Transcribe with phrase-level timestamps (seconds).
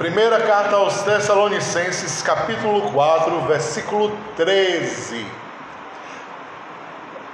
[0.00, 5.26] Primeira carta aos Tessalonicenses, capítulo 4, versículo 13.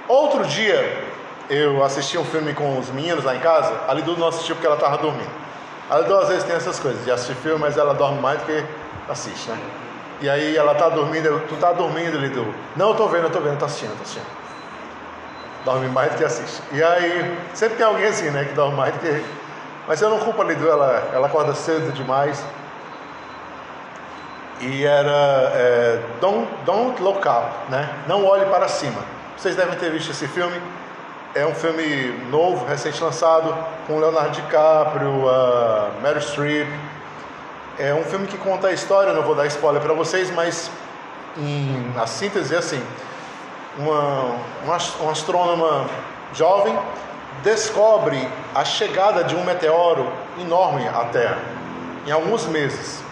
[0.05, 1.01] Outro dia,
[1.49, 4.67] eu assisti um filme com os meninos lá em casa, a Lidu não assistiu porque
[4.67, 5.31] ela estava dormindo.
[5.89, 8.45] A Lidu às vezes tem essas coisas, de assistir filme, mas ela dorme mais do
[8.47, 8.65] que
[9.07, 9.57] assiste, né?
[10.19, 12.53] E aí ela tá dormindo, eu, tu tá dormindo, Lidu?
[12.75, 14.27] Não, eu tô vendo, eu tô vendo, eu tô assistindo, tô assistindo.
[15.63, 16.61] Dorme mais do que assiste.
[16.73, 19.23] E aí, sempre tem alguém assim, né, que dorme mais do que
[19.87, 22.43] mas eu não culpo a Lidu, ela, ela acorda cedo demais.
[24.59, 27.89] E era é, don't, don't Look Up, né?
[28.07, 28.99] Não olhe para cima.
[29.37, 30.59] Vocês devem ter visto esse filme.
[31.33, 36.67] É um filme novo, recente lançado, com Leonardo DiCaprio, uh, Meryl Streep.
[37.77, 40.71] É um filme que conta a história, não vou dar spoiler para vocês, mas
[41.37, 42.81] em, a síntese é assim:
[43.77, 45.85] uma, uma, uma astrônoma
[46.33, 46.75] jovem
[47.43, 51.37] descobre a chegada de um meteoro enorme à Terra
[52.05, 53.03] em alguns meses.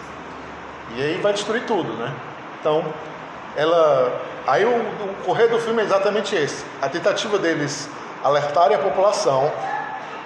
[0.96, 2.12] E aí vai destruir tudo, né?
[2.60, 2.84] Então,
[3.56, 4.20] ela.
[4.46, 7.88] Aí o, o correr do filme é exatamente esse: a tentativa deles
[8.24, 9.52] alertarem a população,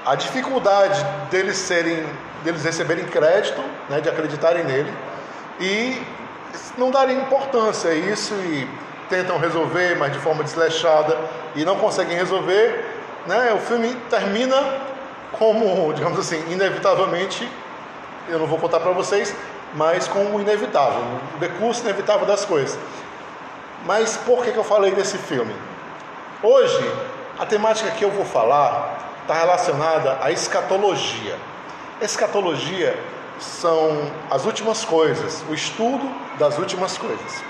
[0.06, 2.06] a dificuldade deles serem,
[2.44, 4.92] deles receberem crédito, né, de acreditarem nele,
[5.58, 6.02] e
[6.78, 8.68] não darem importância a isso e
[9.08, 11.18] tentam resolver, mas de forma desleixada
[11.54, 12.89] e não conseguem resolver,
[13.26, 14.56] né, o filme termina
[15.32, 17.48] como, digamos assim, inevitavelmente,
[18.28, 19.34] eu não vou contar para vocês,
[19.74, 21.02] mas como inevitável,
[21.34, 22.78] o decurso inevitável das coisas.
[23.86, 25.54] Mas por que, que eu falei desse filme?
[26.42, 26.92] Hoje,
[27.38, 31.36] a temática que eu vou falar está relacionada à escatologia.
[32.00, 32.98] Escatologia
[33.38, 37.42] são as últimas coisas, o estudo das últimas coisas.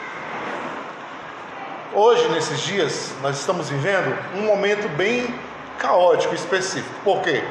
[1.93, 5.35] Hoje, nesses dias, nós estamos vivendo um momento bem
[5.81, 6.95] caótico, específico.
[7.03, 7.43] Por quê?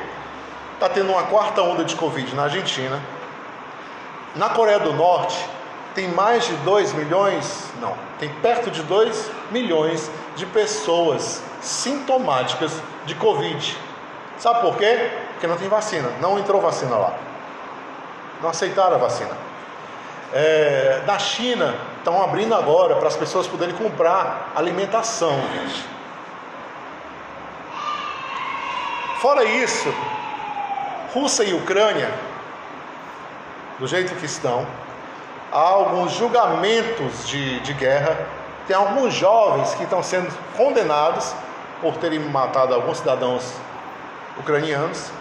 [0.76, 3.02] Está tendo uma quarta onda de Covid na Argentina.
[4.36, 5.38] Na Coreia do Norte,
[5.94, 13.16] tem mais de 2 milhões, não, tem perto de 2 milhões de pessoas sintomáticas de
[13.16, 13.78] Covid.
[14.38, 15.12] Sabe por quê?
[15.32, 17.14] Porque não tem vacina, não entrou vacina lá.
[18.42, 19.36] Não aceitaram a vacina.
[20.32, 25.99] É, na China, estão abrindo agora para as pessoas poderem comprar alimentação, gente.
[29.20, 29.94] Fora isso,
[31.14, 32.10] Rússia e Ucrânia,
[33.78, 34.66] do jeito que estão,
[35.52, 38.18] há alguns julgamentos de, de guerra,
[38.66, 41.36] tem alguns jovens que estão sendo condenados
[41.82, 43.54] por terem matado alguns cidadãos
[44.38, 45.12] ucranianos,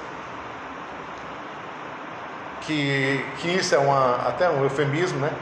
[2.60, 5.32] que, que isso é uma, até um eufemismo, né?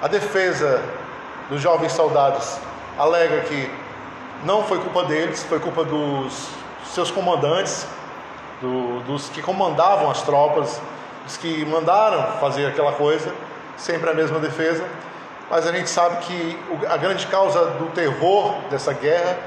[0.00, 0.82] A defesa
[1.50, 2.58] dos jovens soldados
[2.98, 3.70] alega que
[4.44, 6.48] não foi culpa deles, foi culpa dos
[6.92, 7.86] seus comandantes
[8.60, 10.80] do, dos que comandavam as tropas,
[11.24, 13.32] dos que mandaram fazer aquela coisa,
[13.76, 14.84] sempre a mesma defesa.
[15.50, 19.38] Mas a gente sabe que a grande causa do terror dessa guerra,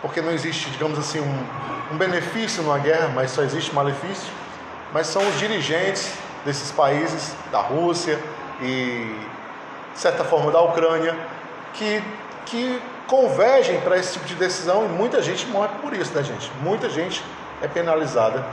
[0.00, 4.32] porque não existe, digamos assim, um, um benefício numa guerra, mas só existe malefício,
[4.92, 6.12] mas são os dirigentes
[6.44, 8.18] desses países, da Rússia
[8.60, 9.14] e,
[9.92, 11.16] de certa forma, da Ucrânia,
[11.74, 12.02] que,
[12.46, 16.48] que convergem para esse tipo de decisão e muita gente morre por isso, né, gente?
[16.62, 17.24] Muita gente
[17.60, 18.46] é penalizada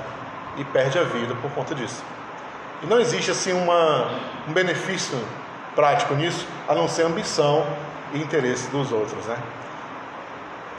[0.57, 2.03] e perde a vida por conta disso.
[2.81, 4.09] E não existe assim uma,
[4.47, 5.15] um benefício
[5.75, 7.67] prático nisso, a não ser ambição
[8.15, 9.37] e interesse dos outros, né?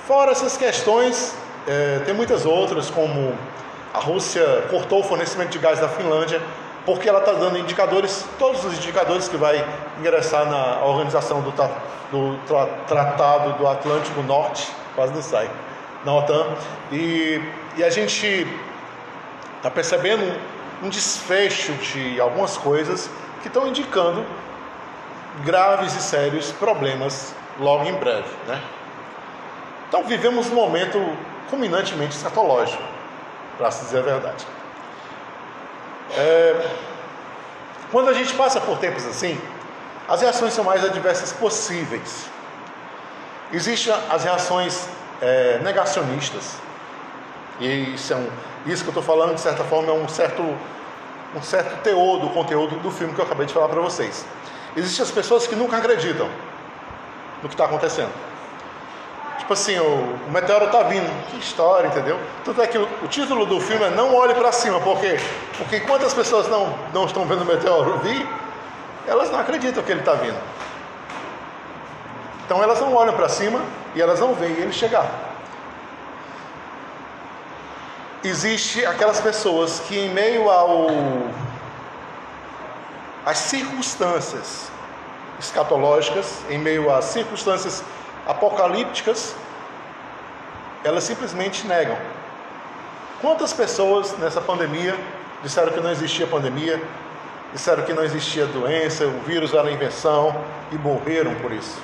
[0.08, 3.32] Fora essas questões, é, tem muitas outras, como
[3.94, 6.42] a Rússia cortou o fornecimento de gás da Finlândia,
[6.88, 9.62] porque ela está dando indicadores, todos os indicadores que vai
[9.98, 12.38] ingressar na organização do, do
[12.86, 15.50] Tratado do Atlântico Norte, quase não sai,
[16.02, 16.46] na OTAN,
[16.90, 17.42] e
[17.78, 18.44] e a gente
[19.56, 20.36] está percebendo
[20.82, 23.08] um desfecho de algumas coisas
[23.40, 24.26] que estão indicando
[25.44, 28.28] graves e sérios problemas logo em breve.
[28.48, 28.60] Né?
[29.88, 30.98] Então vivemos um momento
[31.48, 32.82] culminantemente escatológico,
[33.56, 34.44] para se dizer a verdade.
[36.16, 36.76] É...
[37.90, 39.40] Quando a gente passa por tempos assim,
[40.08, 42.26] as reações são mais adversas possíveis.
[43.52, 44.86] Existem as reações
[45.22, 46.56] é, negacionistas,
[47.60, 48.28] e isso, é um,
[48.66, 50.42] isso que eu estou falando, de certa forma, é um certo,
[51.34, 54.24] um certo teor do conteúdo do filme que eu acabei de falar para vocês.
[54.76, 56.28] Existem as pessoas que nunca acreditam
[57.42, 58.12] no que está acontecendo.
[59.48, 61.10] Tipo assim, o, meteoro está vindo.
[61.30, 62.20] Que história, entendeu?
[62.44, 64.78] Tanto é que o, o título do filme é Não Olhe para Cima.
[64.78, 65.18] Por quê?
[65.56, 68.28] Porque enquanto as pessoas não, não estão vendo o meteoro vir,
[69.06, 70.38] elas não acreditam que ele está vindo.
[72.44, 73.62] Então elas não olham para cima
[73.94, 75.08] e elas não veem ele chegar.
[78.22, 80.88] existe aquelas pessoas que em meio ao
[83.24, 84.70] as circunstâncias
[85.38, 87.82] escatológicas, em meio às circunstâncias
[88.28, 89.34] apocalípticas,
[90.84, 91.96] elas simplesmente negam.
[93.22, 94.94] Quantas pessoas nessa pandemia
[95.42, 96.80] disseram que não existia pandemia,
[97.52, 101.82] disseram que não existia doença, o vírus era invenção e morreram por isso?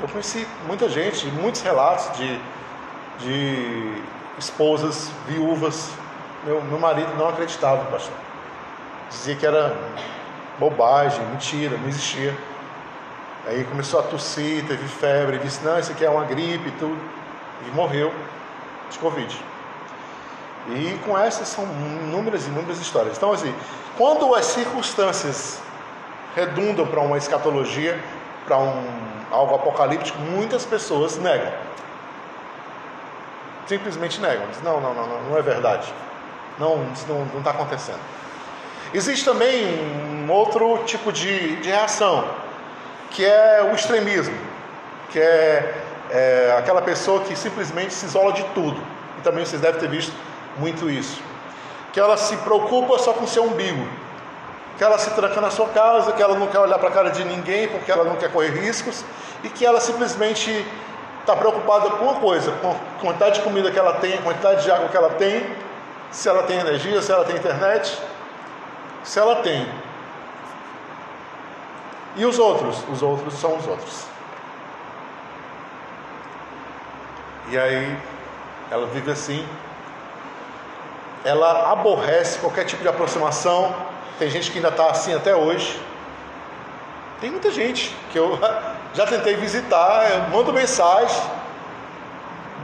[0.00, 2.38] Eu conheci muita gente, muitos relatos de,
[3.20, 4.02] de
[4.38, 5.90] esposas viúvas.
[6.44, 8.14] Meu, meu marido não acreditava, pastor.
[9.08, 9.74] Dizia que era
[10.58, 12.36] bobagem, mentira, não existia.
[13.46, 16.98] Aí começou a tossir, teve febre, disse: Não, isso aqui é uma gripe e tudo.
[17.66, 18.12] E morreu
[18.90, 19.44] de Covid.
[20.68, 23.16] E com essas são inúmeras e inúmeras histórias.
[23.16, 23.54] Então, assim,
[23.96, 25.60] quando as circunstâncias
[26.34, 28.02] redundam para uma escatologia,
[28.44, 28.84] para um,
[29.30, 31.52] algo apocalíptico, muitas pessoas negam.
[33.66, 34.46] Simplesmente negam.
[34.48, 35.92] Dizem, não, não, não, não, é verdade.
[36.58, 38.00] Não, isso não está acontecendo.
[38.92, 39.66] Existe também
[40.26, 42.28] um outro tipo de, de reação,
[43.10, 44.36] que é o extremismo,
[45.10, 45.74] que é,
[46.10, 48.80] é aquela pessoa que simplesmente se isola de tudo.
[49.18, 50.12] E também vocês devem ter visto
[50.58, 51.20] muito isso.
[51.92, 53.86] Que ela se preocupa só com seu umbigo.
[54.76, 57.10] Que ela se tranca na sua casa, que ela não quer olhar para a cara
[57.10, 59.04] de ninguém porque ela não quer correr riscos
[59.42, 60.66] e que ela simplesmente
[61.20, 64.62] está preocupada com uma coisa, com a quantidade de comida que ela tem, a quantidade
[64.62, 65.46] de água que ela tem,
[66.10, 67.98] se ela tem energia, se ela tem internet,
[69.02, 69.66] se ela tem.
[72.16, 72.82] E os outros?
[72.90, 74.06] Os outros são os outros.
[77.48, 77.96] E aí
[78.70, 79.46] ela vive assim,
[81.24, 83.74] ela aborrece qualquer tipo de aproximação.
[84.18, 85.80] Tem gente que ainda está assim até hoje.
[87.20, 88.38] Tem muita gente que eu
[88.94, 91.22] já tentei visitar, eu mando mensagem.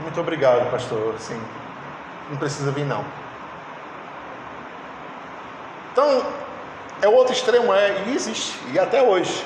[0.01, 1.13] Muito obrigado, pastor.
[1.15, 1.39] Assim,
[2.29, 3.05] não precisa vir não.
[5.91, 6.25] Então,
[7.03, 9.45] é o outro extremo é e existe e até hoje.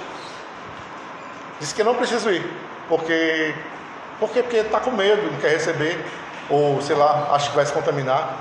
[1.59, 2.45] Diz que não preciso ir,
[2.87, 3.55] porque
[4.19, 5.99] porque porque está com medo, não quer receber
[6.51, 8.37] ou sei lá, acha que vai se contaminar.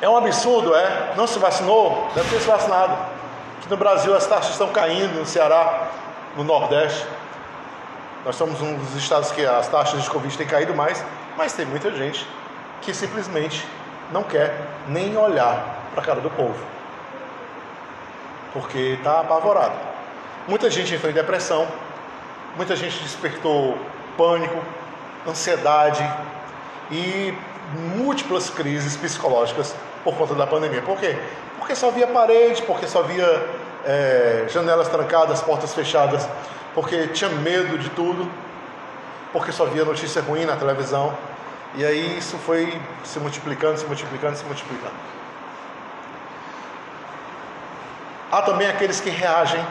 [0.00, 1.12] É um absurdo, é?
[1.16, 2.08] Não se vacinou?
[2.14, 2.92] Deve ter se vacinado.
[3.58, 5.88] Aqui no Brasil as taxas estão caindo, no Ceará,
[6.36, 7.04] no Nordeste.
[8.24, 11.04] Nós somos um dos estados que as taxas de Covid têm caído mais,
[11.36, 12.24] mas tem muita gente
[12.80, 13.66] que simplesmente
[14.12, 14.54] não quer
[14.88, 16.58] nem olhar para a cara do povo.
[18.52, 19.74] Porque está apavorado.
[20.46, 21.66] Muita gente entrou em depressão,
[22.56, 23.78] muita gente despertou
[24.16, 24.62] pânico,
[25.26, 26.04] ansiedade
[26.90, 27.34] e
[27.96, 29.74] múltiplas crises psicológicas
[30.04, 30.82] por conta da pandemia.
[30.82, 31.16] Por quê?
[31.58, 33.46] Porque só via parede, porque só via
[33.84, 36.28] é, janelas trancadas, portas fechadas,
[36.74, 38.28] porque tinha medo de tudo,
[39.32, 41.14] porque só via notícia ruim na televisão.
[41.74, 44.94] E aí isso foi se multiplicando, se multiplicando, se multiplicando.
[48.30, 49.64] Há também aqueles que reagem,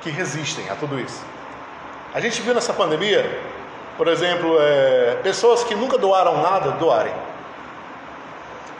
[0.00, 1.24] que resistem a tudo isso.
[2.12, 3.40] A gente viu nessa pandemia,
[3.96, 7.14] por exemplo, é, pessoas que nunca doaram nada doarem.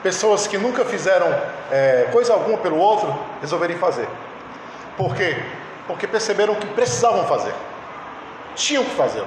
[0.02, 1.26] Pessoas que nunca fizeram
[1.70, 4.08] é, coisa alguma pelo outro resolverem fazer.
[4.96, 5.36] Por quê?
[5.86, 7.54] Porque perceberam que precisavam fazer,
[8.54, 9.24] tinham que fazer.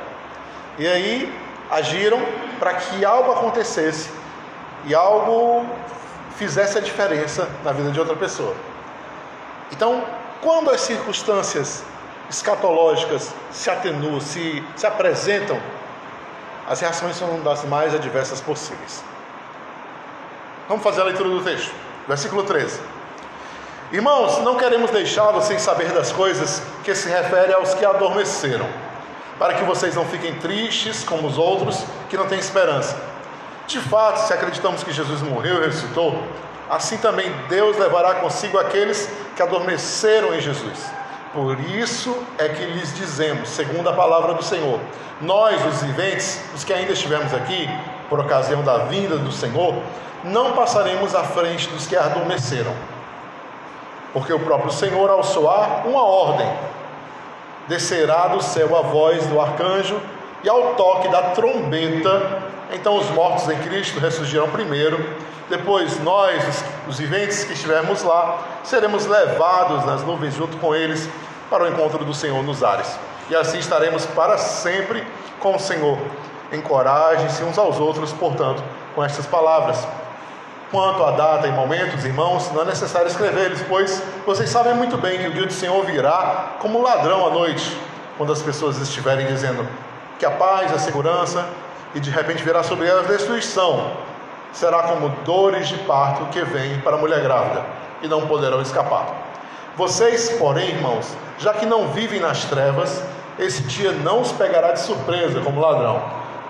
[0.77, 1.33] E aí
[1.69, 2.21] agiram
[2.59, 4.09] para que algo acontecesse
[4.85, 5.65] e algo
[6.37, 8.55] fizesse a diferença na vida de outra pessoa.
[9.71, 10.03] Então,
[10.41, 11.83] quando as circunstâncias
[12.29, 15.59] escatológicas se atenuam, se, se apresentam,
[16.67, 19.03] as reações são das mais adversas possíveis.
[20.67, 21.73] Vamos fazer a leitura do texto.
[22.07, 22.79] Versículo 13.
[23.91, 28.67] Irmãos, não queremos deixá-los sem saber das coisas que se refere aos que adormeceram,
[29.39, 32.97] para que vocês não fiquem tristes como os outros que não têm esperança.
[33.67, 36.21] De fato, se acreditamos que Jesus morreu e ressuscitou,
[36.69, 40.89] assim também Deus levará consigo aqueles que adormeceram em Jesus.
[41.33, 44.79] Por isso é que lhes dizemos, segundo a palavra do Senhor,
[45.21, 47.69] nós, os viventes, os que ainda estivermos aqui,
[48.09, 49.75] por ocasião da vinda do Senhor,
[50.23, 52.73] não passaremos à frente dos que adormeceram.
[54.13, 56.51] Porque o próprio Senhor, ao soar uma ordem,
[57.67, 59.99] descerá do céu a voz do arcanjo,
[60.43, 65.03] e ao toque da trombeta, então os mortos em Cristo ressurgirão primeiro.
[65.49, 71.09] Depois nós, os viventes que estivermos lá, seremos levados nas nuvens junto com eles
[71.49, 72.97] para o encontro do Senhor nos ares.
[73.29, 75.05] E assim estaremos para sempre
[75.39, 75.97] com o Senhor.
[76.51, 78.63] Encorajem-se uns aos outros, portanto,
[78.95, 79.85] com estas palavras.
[80.69, 85.17] Quanto à data e momentos, irmãos, não é necessário escrever-lhes, pois vocês sabem muito bem
[85.17, 87.77] que o dia do Senhor virá como ladrão à noite,
[88.17, 89.65] quando as pessoas estiverem dizendo
[90.19, 91.47] que a paz, a segurança,
[91.95, 93.91] e de repente virá sobre elas destruição.
[94.51, 97.63] será como dores de parto que vêm para a mulher grávida,
[98.01, 99.07] e não poderão escapar.
[99.77, 103.01] Vocês, porém, irmãos, já que não vivem nas trevas,
[103.39, 106.03] esse dia não os pegará de surpresa como ladrão,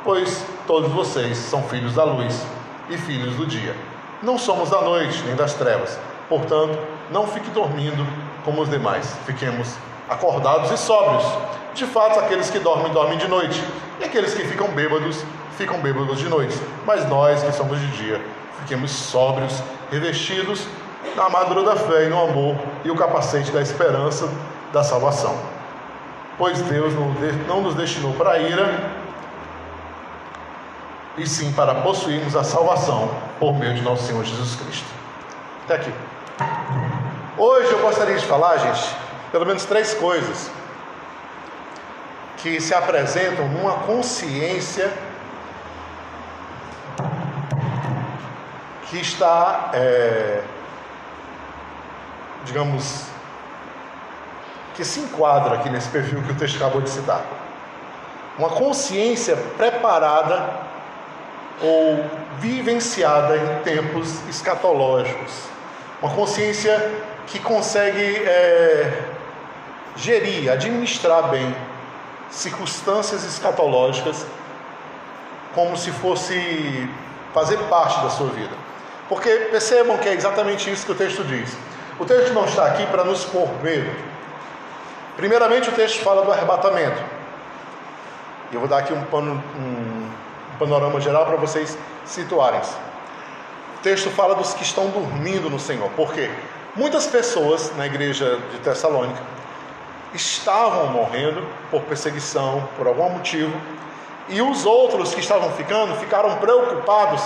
[0.03, 2.41] pois todos vocês são filhos da luz
[2.89, 3.75] e filhos do dia.
[4.21, 6.75] Não somos da noite nem das trevas, portanto,
[7.11, 8.05] não fique dormindo
[8.43, 9.75] como os demais, fiquemos
[10.09, 11.23] acordados e sóbrios.
[11.75, 13.63] De fato, aqueles que dormem, dormem de noite,
[13.99, 15.23] e aqueles que ficam bêbados,
[15.55, 16.59] ficam bêbados de noite.
[16.83, 18.19] Mas nós que somos de dia,
[18.61, 20.67] fiquemos sóbrios, revestidos
[21.15, 24.27] na armadura da fé e no amor e o capacete da esperança
[24.73, 25.37] da salvação.
[26.39, 26.91] Pois Deus
[27.47, 28.91] não nos destinou para a ira,
[31.17, 34.87] e sim para possuirmos a salvação por meio de nosso Senhor Jesus Cristo.
[35.65, 35.93] Até aqui.
[37.37, 38.95] Hoje eu gostaria de falar, gente,
[39.31, 40.49] pelo menos três coisas
[42.37, 44.91] que se apresentam numa consciência
[48.89, 50.41] que está, é,
[52.45, 53.05] digamos,
[54.75, 57.21] que se enquadra aqui nesse perfil que o texto acabou de citar.
[58.37, 60.66] Uma consciência preparada
[61.61, 62.05] ou
[62.39, 65.43] vivenciada em tempos escatológicos.
[66.01, 66.91] Uma consciência
[67.25, 69.03] que consegue é,
[69.95, 71.55] gerir, administrar bem
[72.29, 74.25] circunstâncias escatológicas
[75.53, 76.89] como se fosse
[77.33, 78.55] fazer parte da sua vida.
[79.09, 81.57] Porque percebam que é exatamente isso que o texto diz.
[81.99, 83.89] O texto não está aqui para nos pôr medo.
[85.15, 87.01] Primeiramente, o texto fala do arrebatamento.
[88.51, 89.76] Eu vou dar aqui um, pano, um
[90.57, 92.73] panorama geral para vocês situarem-se.
[93.77, 95.89] O texto fala dos que estão dormindo no Senhor.
[95.91, 96.29] Por quê?
[96.75, 99.21] Muitas pessoas na igreja de Tessalônica
[100.13, 103.53] estavam morrendo por perseguição, por algum motivo,
[104.29, 107.21] e os outros que estavam ficando ficaram preocupados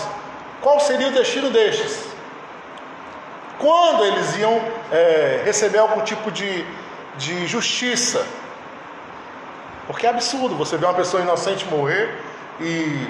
[0.62, 2.06] qual seria o destino destes.
[3.60, 4.62] Quando eles iam
[4.92, 6.66] é, receber algum tipo de,
[7.18, 8.26] de justiça.
[9.88, 12.31] Porque é absurdo você ver uma pessoa inocente morrer
[12.62, 13.08] e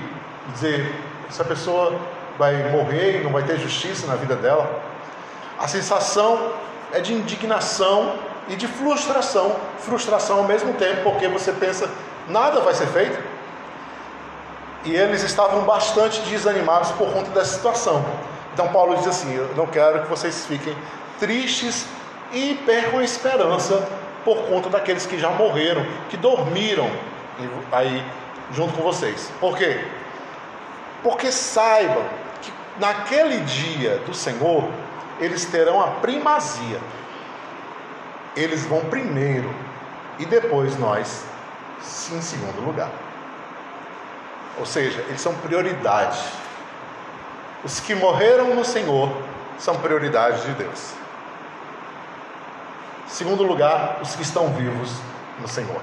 [0.54, 0.94] dizer
[1.30, 2.00] essa pessoa
[2.38, 4.82] vai morrer e não vai ter justiça na vida dela.
[5.60, 6.54] A sensação
[6.92, 8.16] é de indignação
[8.48, 9.56] e de frustração.
[9.80, 11.90] Frustração ao mesmo tempo, porque você pensa,
[12.28, 13.18] nada vai ser feito.
[14.84, 18.04] E eles estavam bastante desanimados por conta dessa situação.
[18.54, 20.76] Então Paulo diz assim: Eu não quero que vocês fiquem
[21.20, 21.86] tristes
[22.34, 23.88] e percam a esperança
[24.26, 26.90] por conta daqueles que já morreram, que dormiram
[27.72, 28.04] aí
[28.54, 29.32] junto com vocês.
[29.40, 29.86] Por quê?
[31.04, 32.04] Porque saibam
[32.42, 34.70] que naquele dia do Senhor,
[35.20, 36.80] eles terão a primazia.
[38.36, 39.54] Eles vão primeiro
[40.20, 41.26] e depois nós
[42.12, 42.92] em segundo lugar.
[44.58, 46.20] Ou seja, eles são prioridade.
[47.64, 49.10] Os que morreram no Senhor
[49.58, 50.94] são prioridade de Deus.
[53.08, 54.92] Segundo lugar, os que estão vivos
[55.40, 55.82] no Senhor.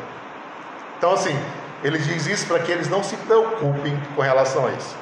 [0.96, 1.38] Então, assim,
[1.82, 4.96] ele diz isso para que eles não se preocupem com relação a isso.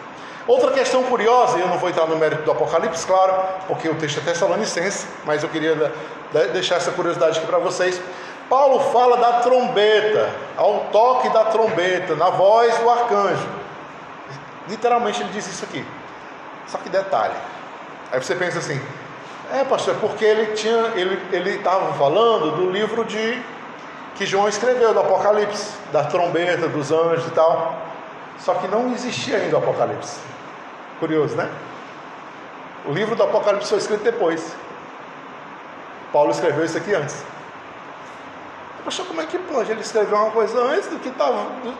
[0.47, 3.35] Outra questão curiosa, eu não vou entrar no mérito do Apocalipse, claro,
[3.67, 5.93] porque o texto é tessalonicense, mas eu queria
[6.53, 8.01] deixar essa curiosidade aqui para vocês.
[8.49, 13.49] Paulo fala da trombeta, ao toque da trombeta, na voz do arcanjo.
[14.69, 15.85] Literalmente ele diz isso aqui.
[16.69, 17.35] Só que detalhe.
[18.13, 18.81] Aí você pensa assim,
[19.53, 23.43] é pastor, é porque ele tinha, ele estava falando do livro de
[24.17, 27.77] que João escreveu do Apocalipse, da trombeta, dos anjos e tal.
[28.39, 30.19] Só que não existia ainda o Apocalipse.
[30.99, 31.51] Curioso, né?
[32.87, 34.55] O livro do Apocalipse foi escrito depois.
[36.13, 37.23] Paulo escreveu isso aqui antes.
[38.85, 39.71] Poxa, como é que pode?
[39.71, 41.75] Ele escreveu uma coisa antes do que, estava, do,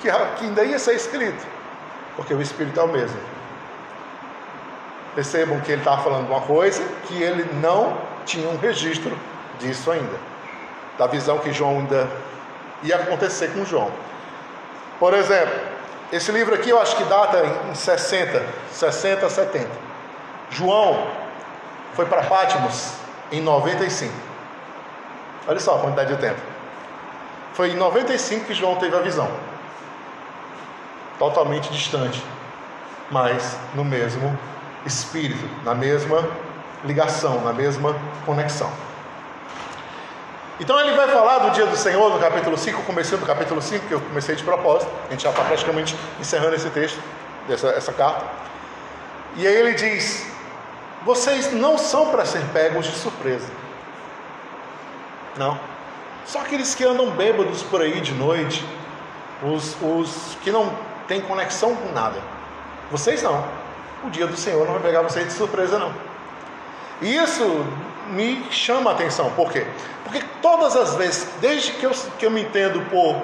[0.00, 1.46] que, que ainda ia ser escrito.
[2.16, 3.20] Porque o Espírito é o mesmo.
[5.14, 9.16] Percebam que ele estava falando uma coisa que ele não tinha um registro
[9.58, 10.35] disso ainda.
[10.98, 12.08] Da visão que João ainda
[12.82, 13.90] ia acontecer com João.
[14.98, 15.54] Por exemplo,
[16.12, 19.68] esse livro aqui eu acho que data em 60, 60, 70.
[20.50, 21.06] João
[21.94, 22.92] foi para Patmos
[23.32, 24.12] em 95.
[25.48, 26.40] Olha só a quantidade de tempo.
[27.54, 29.28] Foi em 95 que João teve a visão.
[31.18, 32.22] Totalmente distante,
[33.10, 34.38] mas no mesmo
[34.84, 36.28] espírito, na mesma
[36.84, 38.70] ligação, na mesma conexão.
[40.58, 43.86] Então ele vai falar do dia do Senhor no capítulo 5, comecei do capítulo 5,
[43.86, 46.98] que eu comecei de propósito, a gente já está praticamente encerrando esse texto,
[47.46, 48.24] dessa, essa carta.
[49.36, 50.26] E aí ele diz:
[51.04, 53.48] Vocês não são para ser pegos de surpresa.
[55.36, 55.58] Não.
[56.24, 58.64] Só aqueles que andam bêbados por aí de noite,
[59.42, 60.72] os, os que não
[61.06, 62.20] têm conexão com nada.
[62.90, 63.44] Vocês não.
[64.02, 65.92] o dia do Senhor não vai pegar você de surpresa, não.
[67.02, 67.66] E isso
[68.10, 69.66] me chama a atenção, por quê?
[70.04, 73.16] Porque todas as vezes, desde que eu, que eu me entendo por,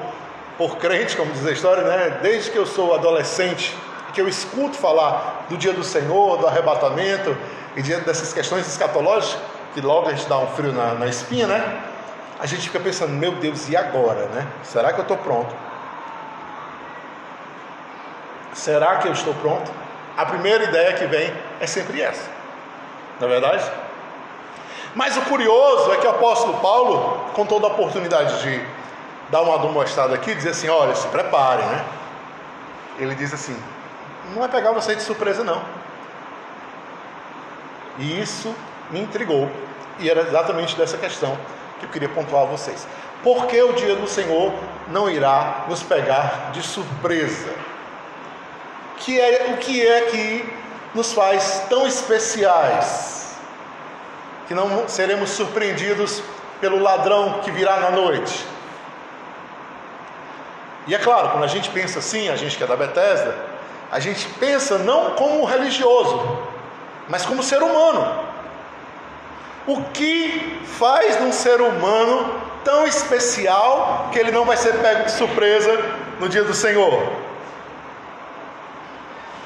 [0.58, 2.18] por crente, como diz a história, né?
[2.22, 3.76] desde que eu sou adolescente,
[4.12, 7.36] que eu escuto falar do dia do Senhor, do arrebatamento,
[7.76, 9.38] e diante dessas questões escatológicas,
[9.74, 11.80] que logo a gente dá um frio na, na espinha, né?
[12.38, 14.46] A gente fica pensando, meu Deus, e agora, né?
[14.62, 15.54] Será que eu estou pronto?
[18.52, 19.70] Será que eu estou pronto?
[20.16, 22.28] A primeira ideia que vem é sempre essa,
[23.18, 23.70] não é verdade?
[24.94, 28.66] Mas o curioso é que o apóstolo Paulo, com toda a oportunidade de
[29.30, 31.84] dar uma demonstrada aqui, dizer assim: olha, se preparem, né?
[32.98, 33.56] Ele diz assim:
[34.30, 35.62] não vai pegar você de surpresa, não.
[37.98, 38.54] E isso
[38.90, 39.50] me intrigou.
[39.98, 41.36] E era exatamente dessa questão
[41.78, 42.86] que eu queria pontuar a vocês.
[43.22, 44.52] Por que o dia do Senhor
[44.88, 47.52] não irá nos pegar de surpresa?
[48.98, 50.54] Que é, o que é que
[50.94, 53.21] nos faz tão especiais?
[54.46, 56.22] Que não seremos surpreendidos
[56.60, 58.46] pelo ladrão que virá na noite?
[60.86, 63.36] E é claro, quando a gente pensa assim, a gente que é da Bethesda,
[63.90, 66.38] a gente pensa não como religioso,
[67.08, 68.24] mas como ser humano.
[69.66, 75.12] O que faz num ser humano tão especial que ele não vai ser pego de
[75.12, 75.70] surpresa
[76.18, 76.90] no dia do Senhor?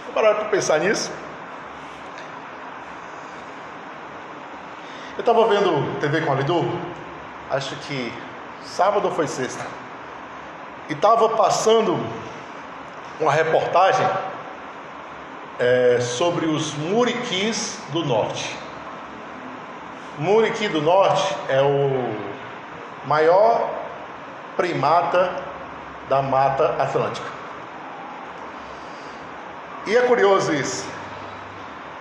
[0.04, 1.10] Vou parar para pensar nisso.
[5.16, 6.62] Eu estava vendo TV com a Lidu,
[7.50, 8.12] acho que
[8.62, 9.64] sábado ou foi sexta,
[10.90, 11.98] e estava passando
[13.18, 14.06] uma reportagem
[15.58, 18.54] é, sobre os muriquis do norte.
[20.18, 22.14] Muriqui do norte é o
[23.06, 23.70] maior
[24.54, 25.32] primata
[26.10, 27.26] da Mata Atlântica.
[29.86, 30.86] E é curioso isso.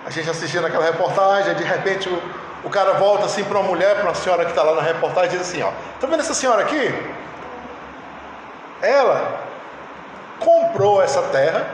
[0.04, 2.22] A gente assistindo aquela reportagem, de repente o,
[2.66, 5.30] o cara volta assim para uma mulher, para uma senhora que está lá na reportagem,
[5.30, 7.12] diz assim: ó, tá vendo essa senhora aqui?
[8.82, 9.40] Ela
[10.38, 11.66] comprou essa terra,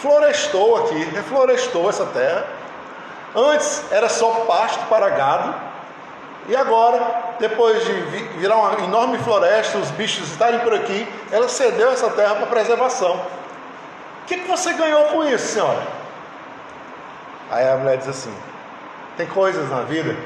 [0.00, 2.44] florestou aqui, reflorestou essa terra
[3.34, 5.54] Antes era só pasto para gado,
[6.46, 7.92] e agora, depois de
[8.38, 13.16] virar uma enorme floresta, os bichos estarem por aqui, ela cedeu essa terra para preservação.
[13.16, 15.82] O que, que você ganhou com isso, senhora?
[17.50, 18.32] Aí a mulher diz assim:
[19.16, 20.16] tem coisas na vida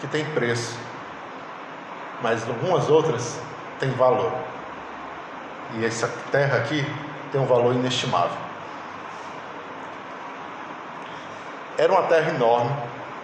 [0.00, 0.76] que tem preço,
[2.20, 3.38] mas algumas outras
[3.78, 4.32] têm valor.
[5.74, 6.84] E essa terra aqui
[7.30, 8.36] tem um valor inestimável.
[11.78, 12.70] Era uma terra enorme,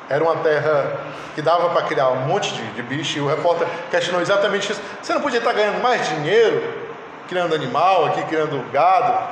[0.09, 0.99] era uma terra
[1.35, 4.81] que dava para criar um monte de, de bicho, e o repórter questionou exatamente isso.
[5.03, 6.89] Você não podia estar ganhando mais dinheiro
[7.29, 9.29] criando animal aqui, criando gado,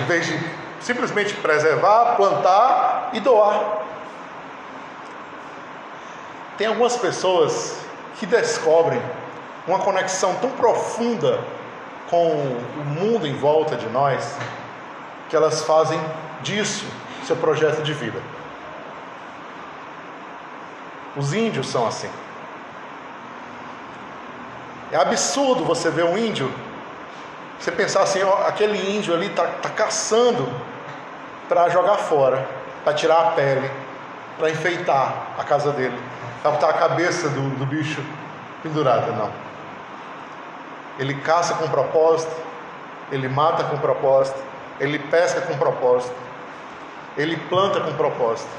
[0.00, 0.38] em vez de
[0.80, 3.82] simplesmente preservar, plantar e doar.
[6.56, 7.78] Tem algumas pessoas
[8.18, 9.00] que descobrem
[9.66, 11.38] uma conexão tão profunda
[12.10, 14.36] com o mundo em volta de nós
[15.28, 16.00] que elas fazem
[16.42, 16.86] disso
[17.28, 18.20] seu projeto de vida.
[21.14, 22.10] Os índios são assim.
[24.90, 26.50] É absurdo você ver um índio,
[27.60, 30.48] você pensar assim, ó, aquele índio ali está tá caçando
[31.48, 32.46] para jogar fora,
[32.84, 33.70] para tirar a pele,
[34.38, 35.98] para enfeitar a casa dele,
[36.42, 38.02] para botar a cabeça do, do bicho
[38.62, 39.30] pendurada, não.
[40.98, 42.34] Ele caça com propósito,
[43.10, 44.38] ele mata com propósito,
[44.80, 46.14] ele pesca com propósito,
[47.16, 48.50] ele planta com propósito.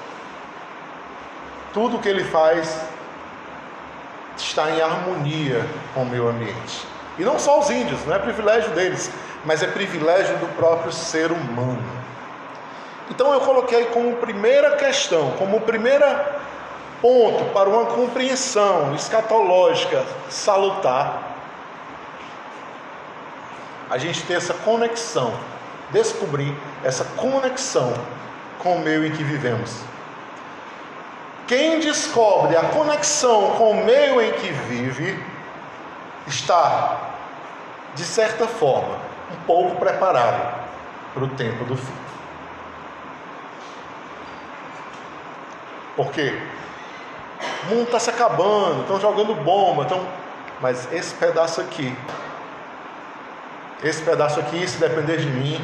[1.73, 2.81] Tudo que ele faz
[4.37, 6.87] está em harmonia com o meio ambiente.
[7.17, 9.11] E não só os índios, não é privilégio deles,
[9.45, 11.98] mas é privilégio do próprio ser humano.
[13.09, 16.39] Então eu coloquei como primeira questão, como primeira
[17.01, 21.29] ponto para uma compreensão escatológica salutar,
[23.89, 25.33] a gente ter essa conexão,
[25.89, 27.93] descobrir essa conexão
[28.59, 29.81] com o meio em que vivemos.
[31.47, 35.23] Quem descobre a conexão com o meio em que vive
[36.27, 36.97] está,
[37.95, 38.95] de certa forma,
[39.31, 40.59] um pouco preparado
[41.15, 42.08] para o tempo do fim.
[45.99, 46.41] Por quê?
[47.63, 50.07] O mundo está se acabando, estão jogando bomba, estão...
[50.61, 51.93] mas esse pedaço aqui,
[53.83, 55.59] esse pedaço aqui, se depender de mim,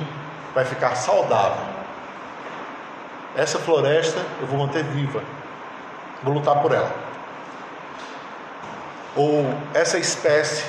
[0.54, 1.76] vai ficar saudável
[3.34, 5.22] essa floresta eu vou manter viva,
[6.22, 6.92] vou lutar por ela.
[9.16, 10.66] Ou essa espécie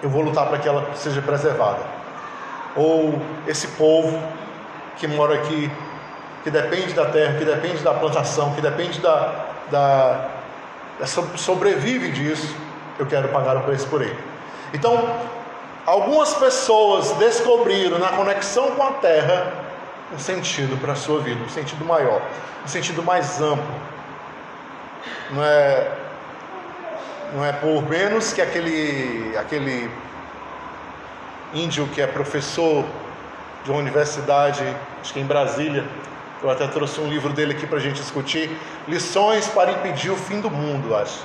[0.00, 1.82] eu vou lutar para que ela seja preservada.
[2.76, 4.20] ou esse povo
[4.96, 5.70] que mora aqui,
[6.42, 10.28] que depende da terra, que depende da plantação, que depende da, da,
[10.98, 12.54] da sobrevive disso,
[12.98, 14.18] eu quero pagar o preço por ele.
[14.74, 15.16] Então,
[15.86, 19.52] algumas pessoas descobriram na conexão com a terra
[20.12, 22.20] um sentido para a sua vida, um sentido maior,
[22.64, 23.74] um sentido mais amplo.
[25.30, 25.90] Não é,
[27.34, 29.90] não é por menos que aquele, aquele
[31.54, 32.84] índio que é professor
[33.64, 34.62] de uma universidade,
[35.00, 35.84] acho que em Brasília,
[36.42, 38.50] eu até trouxe um livro dele aqui para a gente discutir,
[38.88, 41.20] Lições para impedir o fim do mundo, acho.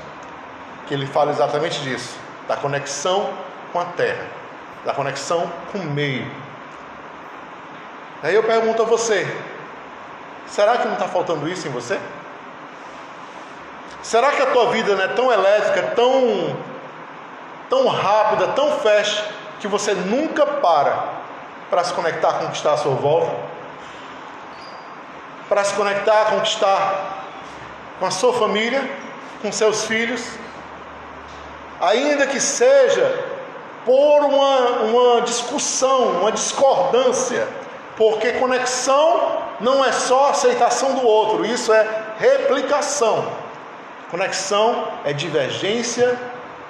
[0.88, 3.30] Que ele fala exatamente disso, da conexão
[3.74, 4.26] com a terra,
[4.86, 6.26] da conexão com o meio.
[8.22, 9.28] Aí eu pergunto a você:
[10.48, 12.00] será que não está faltando isso em você?
[14.04, 16.56] Será que a tua vida não é tão elétrica, tão,
[17.70, 19.24] tão rápida, tão fast,
[19.60, 21.18] que você nunca para
[21.70, 23.57] para se conectar com o que está à sua volta?
[25.50, 27.26] Para se conectar, conquistar
[28.00, 28.90] com a sua família,
[29.42, 30.24] com seus filhos,
[31.80, 33.26] ainda que seja
[33.86, 37.48] por uma, uma discussão, uma discordância,
[37.96, 41.88] porque conexão não é só aceitação do outro, isso é
[42.20, 43.32] replicação.
[44.12, 46.18] Conexão é divergência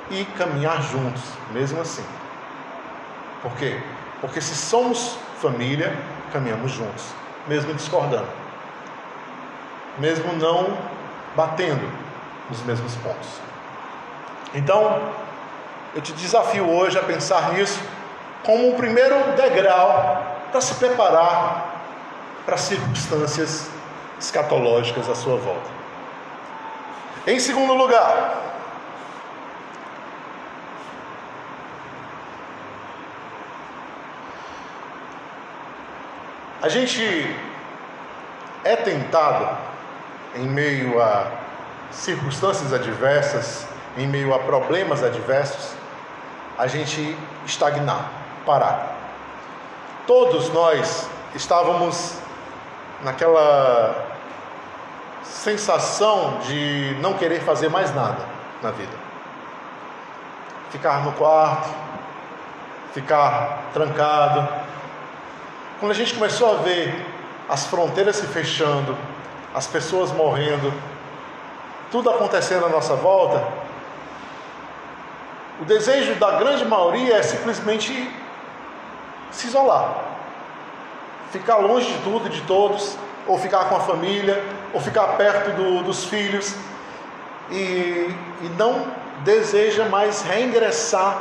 [0.09, 2.05] e caminhar juntos, mesmo assim.
[3.41, 3.81] Por quê?
[4.21, 5.95] Porque se somos família,
[6.31, 7.05] caminhamos juntos,
[7.47, 8.27] mesmo discordando,
[9.99, 10.77] mesmo não
[11.35, 11.89] batendo
[12.49, 13.29] nos mesmos pontos.
[14.53, 15.01] Então,
[15.93, 17.81] eu te desafio hoje a pensar nisso
[18.43, 21.83] como um primeiro degrau para se preparar
[22.45, 23.69] para circunstâncias
[24.19, 25.69] escatológicas à sua volta.
[27.27, 28.37] Em segundo lugar,
[36.61, 37.35] a gente
[38.63, 39.57] é tentado,
[40.37, 41.31] em meio a
[41.91, 45.73] circunstâncias adversas, em meio a problemas adversos,
[46.57, 48.09] a gente estagnar,
[48.45, 48.95] parar.
[50.05, 52.17] Todos nós estávamos
[53.03, 54.07] naquela
[55.23, 58.23] sensação de não querer fazer mais nada
[58.61, 58.93] na vida.
[60.71, 61.69] Ficar no quarto,
[62.93, 64.47] ficar trancado.
[65.79, 67.05] Quando a gente começou a ver
[67.49, 68.97] as fronteiras se fechando,
[69.57, 70.71] as pessoas morrendo,
[71.91, 73.43] tudo acontecendo à nossa volta,
[75.59, 78.07] o desejo da grande maioria é simplesmente
[79.31, 79.95] se isolar,
[81.31, 84.43] ficar longe de tudo e de todos, ou ficar com a família,
[84.75, 86.53] ou ficar perto do, dos filhos,
[87.49, 88.85] e, e não
[89.23, 91.19] deseja mais reingressar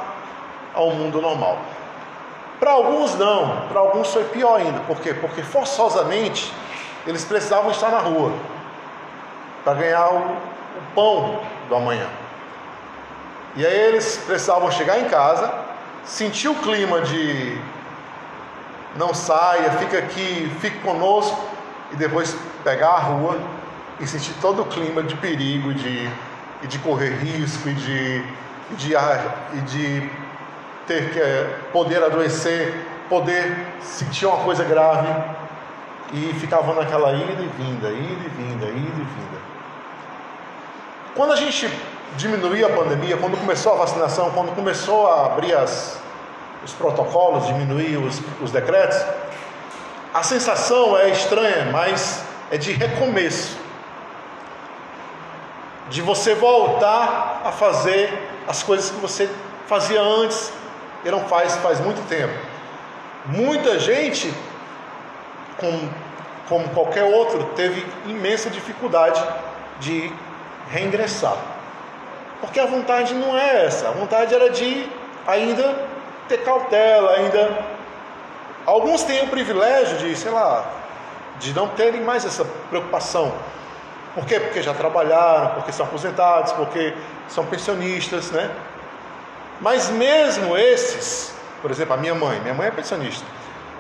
[0.75, 1.57] ao mundo normal.
[2.61, 4.81] Para alguns não, para alguns foi pior ainda.
[4.81, 5.15] Por quê?
[5.15, 6.53] Porque forçosamente
[7.07, 8.33] eles precisavam estar na rua
[9.65, 12.07] para ganhar o, o pão do amanhã.
[13.57, 15.53] E aí eles precisavam chegar em casa,
[16.05, 17.59] sentir o clima de
[18.97, 21.39] não saia, fica aqui, fique conosco,
[21.93, 23.39] e depois pegar a rua
[24.01, 26.11] e sentir todo o clima de perigo, de,
[26.63, 28.25] e de correr risco, e de,
[28.71, 30.11] e de, e de
[30.87, 32.75] ter que é, poder adoecer,
[33.09, 35.09] poder sentir uma coisa grave,
[36.13, 39.39] e ficavam naquela ida e vinda, ida e vinda, ida e vinda.
[41.15, 41.69] Quando a gente
[42.17, 45.99] diminuir a pandemia, quando começou a vacinação, quando começou a abrir as,
[46.65, 48.99] os protocolos, diminuir os, os decretos,
[50.15, 53.57] a sensação é estranha, mas é de recomeço.
[55.89, 58.13] De você voltar a fazer
[58.49, 59.29] as coisas que você
[59.67, 60.53] fazia antes
[61.05, 62.35] e não faz faz muito tempo.
[63.27, 64.33] Muita gente,
[65.59, 65.91] como,
[66.49, 69.23] como qualquer outro, teve imensa dificuldade
[69.81, 70.13] de
[70.71, 71.37] reingressar.
[72.41, 74.89] Porque a vontade não é essa, a vontade era de
[75.27, 75.75] ainda
[76.29, 77.65] ter cautela, ainda.
[78.65, 80.65] Alguns têm o privilégio de, sei lá,
[81.39, 83.33] de não terem mais essa preocupação.
[84.15, 84.41] Por quê?
[84.41, 86.95] Porque já trabalharam, porque são aposentados, porque
[87.29, 88.51] são pensionistas, né?
[89.61, 93.27] Mas mesmo esses, por exemplo, a minha mãe, minha mãe é pensionista,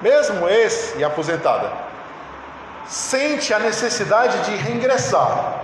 [0.00, 1.70] mesmo esse e aposentada,
[2.86, 5.62] sente a necessidade de reingressar.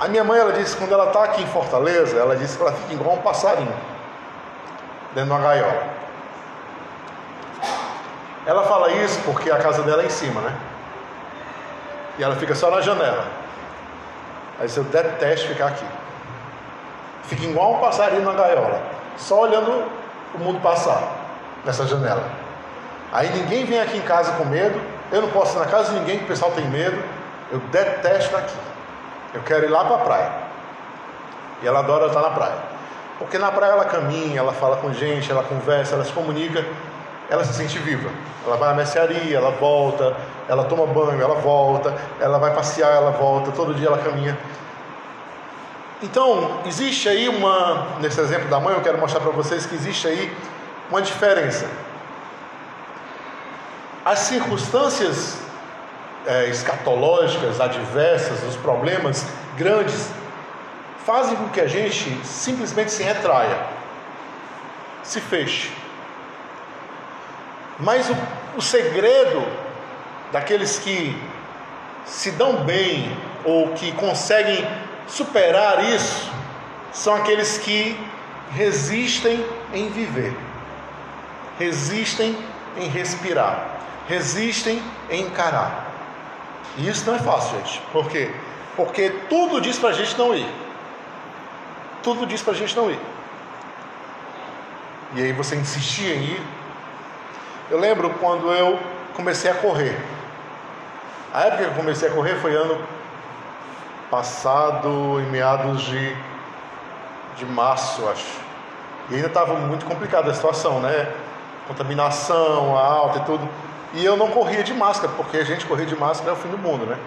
[0.00, 2.72] A minha mãe, ela disse, quando ela está aqui em Fortaleza, ela disse que ela
[2.72, 3.74] fica igual um passarinho,
[5.14, 5.82] dentro de uma gaiola.
[8.46, 10.56] Ela fala isso porque a casa dela é em cima, né?
[12.18, 13.26] E ela fica só na janela.
[14.60, 15.84] Aí eu detesto ficar aqui.
[17.24, 18.80] Fica igual um passarinho na gaiola,
[19.16, 19.84] só olhando
[20.34, 21.02] o mundo passar
[21.64, 22.24] nessa janela.
[23.12, 26.00] Aí ninguém vem aqui em casa com medo, eu não posso ir na casa de
[26.00, 27.02] ninguém que o pessoal tem medo,
[27.50, 28.56] eu detesto aqui.
[29.34, 30.32] Eu quero ir lá para a praia.
[31.62, 32.56] E ela adora estar na praia.
[33.18, 36.64] Porque na praia ela caminha, ela fala com gente, ela conversa, ela se comunica,
[37.28, 38.10] ela se sente viva.
[38.46, 40.16] Ela vai na mercearia, ela volta,
[40.48, 44.38] ela toma banho, ela volta, ela vai passear, ela volta, todo dia ela caminha.
[46.02, 50.06] Então, existe aí uma, nesse exemplo da mãe, eu quero mostrar para vocês que existe
[50.06, 50.32] aí
[50.90, 51.66] uma diferença.
[54.08, 55.36] As circunstâncias
[56.26, 60.08] é, escatológicas, adversas, os problemas grandes,
[61.04, 63.58] fazem com que a gente simplesmente se retraia,
[65.02, 65.70] se feche.
[67.78, 68.16] Mas o,
[68.56, 69.46] o segredo
[70.32, 71.14] daqueles que
[72.06, 74.66] se dão bem ou que conseguem
[75.06, 76.32] superar isso
[76.94, 77.94] são aqueles que
[78.52, 79.44] resistem
[79.74, 80.34] em viver,
[81.58, 82.34] resistem
[82.78, 83.76] em respirar,
[84.08, 85.86] resistem em encarar.
[86.76, 87.80] E isso não é fácil, gente.
[87.92, 88.34] Por quê?
[88.76, 90.48] Porque tudo diz para a gente não ir.
[92.02, 93.00] Tudo diz para a gente não ir.
[95.14, 96.42] E aí você insistia em ir.
[97.70, 98.78] Eu lembro quando eu
[99.14, 99.98] comecei a correr.
[101.34, 102.80] A época que eu comecei a correr foi ano
[104.10, 106.16] passado, em meados de,
[107.36, 108.40] de março, acho.
[109.10, 111.12] E ainda estava muito complicada a situação, né?
[111.66, 113.48] Contaminação alta e tudo.
[113.94, 116.48] E eu não corria de máscara, porque a gente correr de máscara é o fim
[116.48, 116.98] do mundo, né?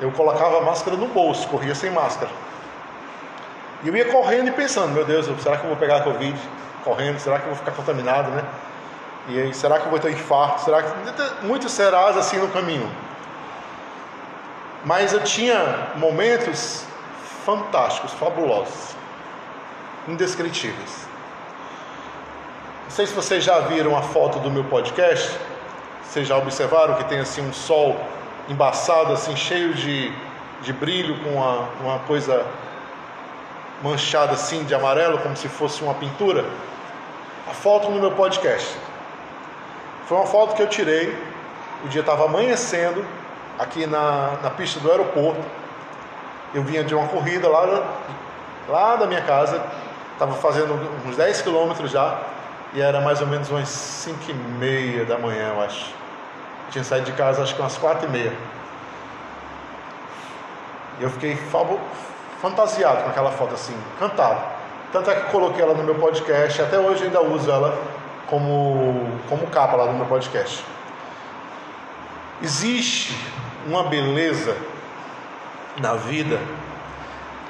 [0.00, 2.30] Eu colocava a máscara no bolso, corria sem máscara.
[3.82, 6.38] E eu ia correndo e pensando, meu Deus, será que eu vou pegar a Covid?
[6.84, 8.44] Correndo, será que eu vou ficar contaminado, né?
[9.28, 10.62] E aí, será que eu vou ter infarto?
[10.62, 11.46] Será que.
[11.46, 12.90] Muitos serás assim no caminho.
[14.84, 16.86] Mas eu tinha momentos
[17.44, 18.94] fantásticos, fabulosos,
[20.06, 21.07] indescritíveis.
[22.88, 25.38] Não sei se vocês já viram a foto do meu podcast.
[26.02, 27.94] Vocês já observaram que tem assim um sol
[28.48, 30.10] embaçado, assim cheio de,
[30.62, 32.46] de brilho, com uma, uma coisa
[33.82, 36.46] manchada assim de amarelo, como se fosse uma pintura?
[37.46, 38.74] A foto no meu podcast.
[40.06, 41.14] Foi uma foto que eu tirei.
[41.84, 43.04] O dia estava amanhecendo
[43.58, 45.44] aqui na, na pista do aeroporto.
[46.54, 47.84] Eu vinha de uma corrida lá,
[48.66, 49.62] lá da minha casa,
[50.14, 50.72] estava fazendo
[51.06, 52.18] uns 10 quilômetros já,
[52.74, 55.86] e era mais ou menos umas 5 e meia da manhã, eu acho.
[56.66, 58.32] Eu tinha saído de casa acho que umas 4 e meia.
[61.00, 61.38] E eu fiquei
[62.42, 64.40] fantasiado com aquela foto assim, cantado.
[64.92, 67.78] Tanto é que coloquei ela no meu podcast, até hoje ainda uso ela
[68.26, 70.64] como, como capa lá no meu podcast.
[72.42, 73.16] Existe
[73.66, 74.56] uma beleza
[75.80, 76.38] na vida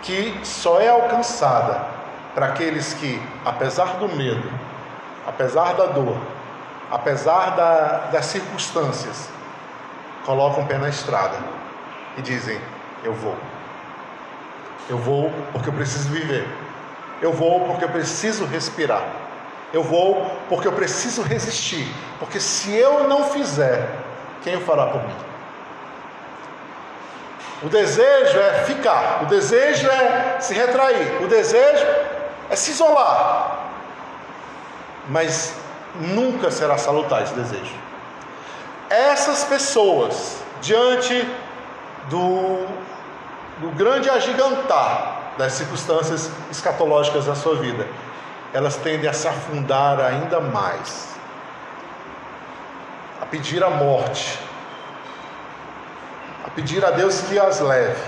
[0.02, 1.80] que só é alcançada
[2.34, 4.48] para aqueles que, apesar do medo,
[5.26, 6.16] apesar da dor,
[6.90, 9.28] apesar da, das circunstâncias,
[10.24, 11.38] colocam o pé na estrada
[12.16, 12.60] e dizem:
[13.04, 13.36] Eu vou.
[14.88, 16.46] Eu vou porque eu preciso viver.
[17.20, 19.02] Eu vou porque eu preciso respirar.
[19.72, 21.86] Eu vou porque eu preciso resistir.
[22.18, 23.86] Porque se eu não fizer,
[24.42, 25.28] quem o fará por mim?
[27.62, 31.86] O desejo é ficar, o desejo é se retrair, o desejo
[32.48, 33.57] é se isolar.
[35.08, 35.54] Mas
[35.94, 37.74] nunca será salutar esse desejo.
[38.90, 41.26] Essas pessoas, diante
[42.08, 42.66] do,
[43.58, 47.86] do grande agigantar das circunstâncias escatológicas da sua vida,
[48.52, 51.14] elas tendem a se afundar ainda mais,
[53.20, 54.38] a pedir a morte,
[56.46, 58.02] a pedir a Deus que as leve.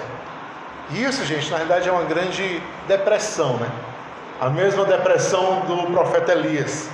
[0.91, 3.71] E isso, gente, na verdade é uma grande depressão, né?
[4.40, 6.88] A mesma depressão do profeta Elias.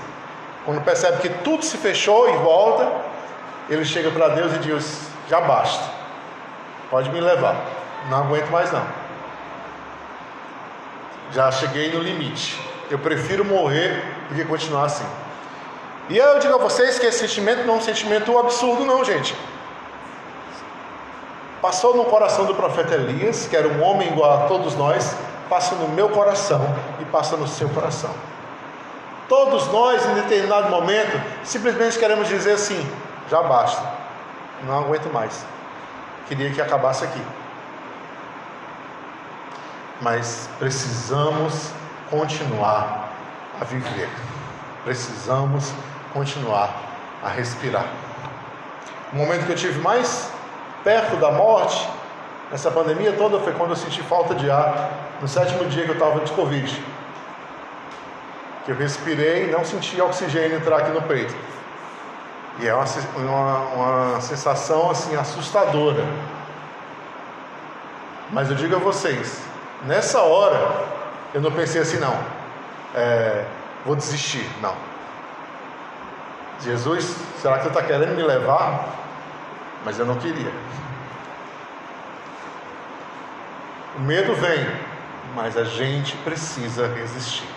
[0.64, 2.90] Quando percebe que tudo se fechou e volta,
[3.70, 5.84] ele chega para Deus e diz: Já basta,
[6.90, 7.56] pode me levar,
[8.10, 8.84] não aguento mais não.
[11.32, 12.60] Já cheguei no limite.
[12.90, 15.06] Eu prefiro morrer do que continuar assim.
[16.08, 19.36] E eu digo a vocês que esse sentimento não é um sentimento absurdo, não, gente.
[21.60, 25.16] Passou no coração do profeta Elias, que era um homem igual a todos nós,
[25.48, 26.62] passa no meu coração
[27.00, 28.10] e passa no seu coração.
[29.28, 32.88] Todos nós, em determinado momento, simplesmente queremos dizer assim:
[33.28, 33.82] já basta,
[34.62, 35.44] não aguento mais.
[36.28, 37.22] Queria que acabasse aqui.
[40.00, 41.70] Mas precisamos
[42.10, 43.08] continuar
[43.60, 44.08] a viver.
[44.84, 45.72] Precisamos
[46.12, 46.70] continuar
[47.22, 47.86] a respirar.
[49.12, 50.30] O momento que eu tive mais
[50.84, 51.88] perto da morte,
[52.50, 55.94] nessa pandemia toda, foi quando eu senti falta de ar, no sétimo dia que eu
[55.94, 56.82] estava de Covid.
[58.64, 61.34] Que eu respirei e não senti oxigênio entrar aqui no peito.
[62.58, 62.84] E é uma,
[63.16, 66.04] uma, uma sensação assim assustadora.
[68.30, 69.40] Mas eu digo a vocês,
[69.84, 70.84] nessa hora
[71.34, 72.18] eu não pensei assim não,
[72.94, 73.44] é,
[73.84, 74.74] vou desistir, não.
[76.60, 78.88] Jesus, será que você está querendo me levar?
[79.84, 80.50] Mas eu não queria.
[83.96, 84.66] O medo vem,
[85.34, 87.48] mas a gente precisa resistir.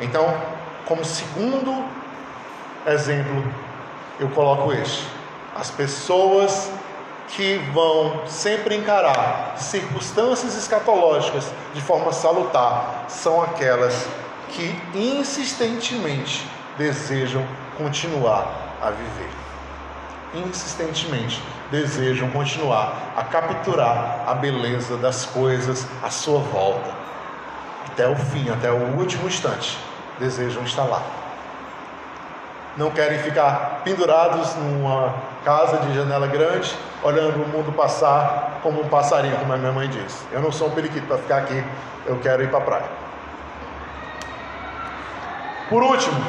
[0.00, 0.40] Então,
[0.86, 1.84] como segundo
[2.86, 3.44] exemplo,
[4.20, 5.04] eu coloco este:
[5.56, 6.70] as pessoas
[7.28, 14.06] que vão sempre encarar circunstâncias escatológicas de forma salutar são aquelas
[14.50, 16.46] que insistentemente
[16.78, 17.44] desejam
[17.76, 19.30] continuar a viver.
[20.46, 21.42] Insistentemente
[21.72, 26.90] desejam continuar a capturar a beleza das coisas à sua volta.
[27.86, 29.78] Até o fim, até o último instante,
[30.20, 31.02] desejam estar lá.
[32.76, 38.88] Não querem ficar pendurados numa casa de janela grande, olhando o mundo passar como um
[38.88, 40.24] passarinho, como a minha mãe diz.
[40.30, 41.64] Eu não sou um periquito para ficar aqui,
[42.06, 43.02] eu quero ir para a praia.
[45.68, 46.22] Por último,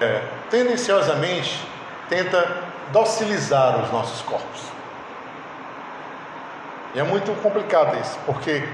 [0.00, 1.66] é, tendenciosamente
[2.08, 4.62] tenta docilizar os nossos corpos.
[6.94, 8.66] E é muito complicado isso, porque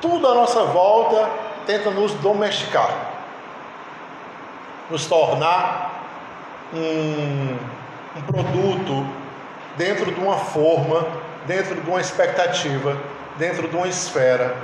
[0.00, 1.28] tudo à nossa volta
[1.66, 2.90] tenta nos domesticar,
[4.88, 6.06] nos tornar
[6.72, 7.56] um,
[8.16, 9.06] um produto
[9.76, 11.06] dentro de uma forma,
[11.46, 12.96] dentro de uma expectativa,
[13.36, 14.56] dentro de uma esfera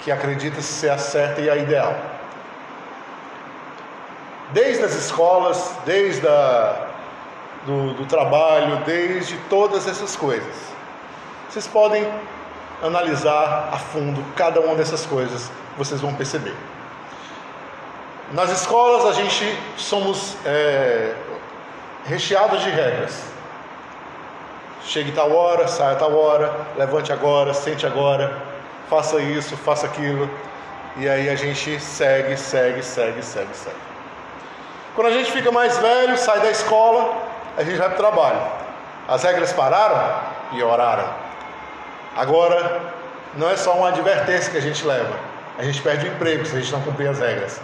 [0.00, 2.17] que acredita ser a certa e a ideal
[4.88, 6.86] as escolas, desde a,
[7.66, 10.54] do, do trabalho, desde todas essas coisas.
[11.48, 12.10] Vocês podem
[12.82, 16.54] analisar a fundo cada uma dessas coisas, vocês vão perceber.
[18.32, 21.14] Nas escolas a gente somos é,
[22.06, 23.22] recheados de regras.
[24.84, 28.42] Chegue tal hora, saia tal hora, levante agora, sente agora,
[28.88, 30.30] faça isso, faça aquilo.
[30.96, 33.87] E aí a gente segue, segue, segue, segue, segue.
[34.98, 37.16] Quando a gente fica mais velho, sai da escola,
[37.56, 38.40] a gente vai para o trabalho.
[39.06, 40.22] As regras pararam?
[40.50, 41.08] Pioraram.
[42.16, 42.80] Agora,
[43.36, 45.14] não é só uma advertência que a gente leva.
[45.56, 47.60] A gente perde o emprego se a gente não cumprir as regras.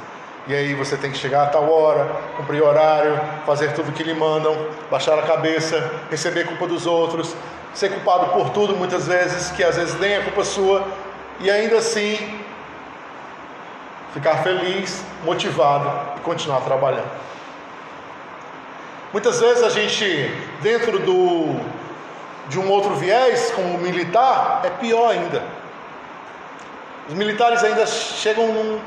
[0.46, 4.04] E aí você tem que chegar a tal hora, cumprir horário, fazer tudo o que
[4.04, 4.56] lhe mandam,
[4.88, 7.34] baixar a cabeça, receber culpa dos outros,
[7.74, 10.84] ser culpado por tudo muitas vezes, que às vezes nem é culpa sua,
[11.40, 12.43] e ainda assim
[14.14, 17.10] ficar feliz, motivado e continuar trabalhando.
[19.12, 20.30] Muitas vezes a gente,
[20.62, 21.60] dentro do,
[22.48, 25.42] de um outro viés, como militar, é pior ainda.
[27.08, 28.80] Os militares ainda chegam num,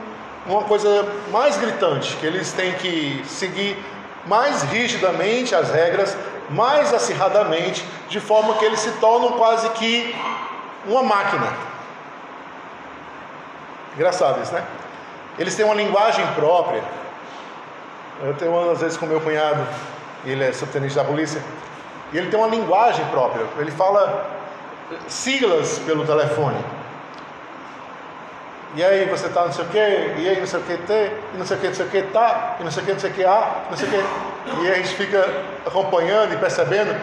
[0.48, 3.78] numa coisa mais gritante, que eles têm que seguir
[4.26, 6.18] mais rigidamente as regras,
[6.50, 10.16] mais acirradamente, de forma que eles se tornam quase que
[10.86, 11.54] uma máquina.
[13.94, 14.64] Engraçado isso, né?
[15.38, 16.84] Eles têm uma linguagem própria.
[18.24, 19.66] Eu tenho às vezes com meu cunhado,
[20.26, 21.42] ele é subtenente da polícia,
[22.12, 23.46] e ele tem uma linguagem própria.
[23.60, 24.26] Ele fala
[25.08, 26.58] siglas pelo telefone.
[28.76, 31.12] E aí você tá não sei o que, e aí não sei o que T,
[31.34, 32.94] e não sei o que, não sei o que tá, e não sei o que,
[32.94, 34.62] não sei o que A, não sei o que.
[34.62, 36.96] E aí a gente fica acompanhando e percebendo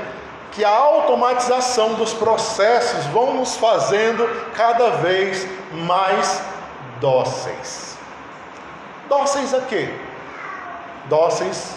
[0.53, 6.42] que a automatização dos processos vão nos fazendo cada vez mais
[7.01, 7.93] dóceis.
[9.09, 9.88] Dóceis a quê?
[11.07, 11.77] Dóceis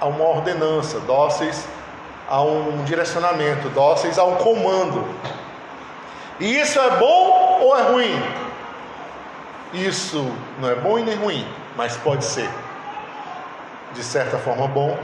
[0.00, 1.66] a uma ordenança, dóceis
[2.28, 5.06] a um direcionamento, dóceis a um comando.
[6.40, 8.22] E isso é bom ou é ruim?
[9.72, 12.48] Isso não é bom e nem ruim, mas pode ser
[13.92, 14.98] de certa forma bom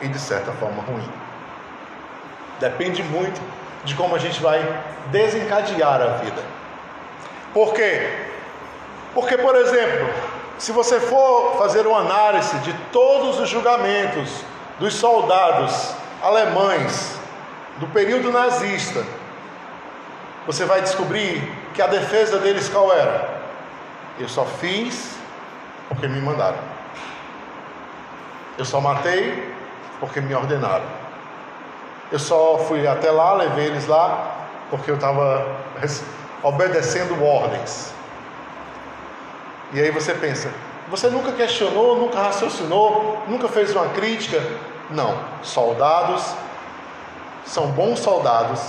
[0.00, 1.08] e de certa forma ruim.
[2.60, 3.40] Depende muito
[3.84, 4.60] de como a gente vai
[5.06, 6.42] desencadear a vida.
[7.52, 8.26] Por quê?
[9.14, 10.08] Porque, por exemplo,
[10.58, 14.44] se você for fazer uma análise de todos os julgamentos
[14.78, 17.16] dos soldados alemães
[17.78, 19.04] do período nazista,
[20.46, 21.40] você vai descobrir
[21.74, 23.38] que a defesa deles qual era?
[24.18, 25.16] Eu só fiz
[25.88, 26.58] porque me mandaram.
[28.56, 29.54] Eu só matei
[30.00, 30.86] porque me ordenaram.
[32.10, 35.46] Eu só fui até lá, levei eles lá porque eu estava
[36.42, 37.92] obedecendo ordens.
[39.72, 40.52] E aí você pensa,
[40.88, 44.42] você nunca questionou, nunca raciocinou, nunca fez uma crítica?
[44.90, 45.18] Não.
[45.42, 46.34] Soldados
[47.44, 48.60] são bons soldados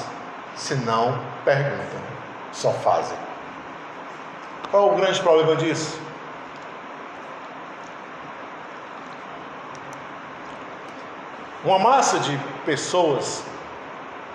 [0.56, 2.00] se não perguntam,
[2.52, 3.18] só fazem.
[4.72, 6.00] Qual o grande problema disso?
[11.64, 13.44] Uma massa de pessoas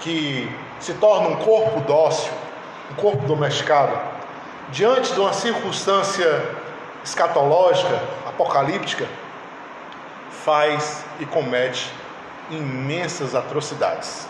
[0.01, 0.51] que
[0.81, 2.33] se torna um corpo dócil,
[2.91, 3.99] um corpo domesticado,
[4.71, 6.43] diante de uma circunstância
[7.05, 9.07] escatológica, apocalíptica,
[10.45, 11.91] faz e comete
[12.51, 14.27] imensas atrocidades.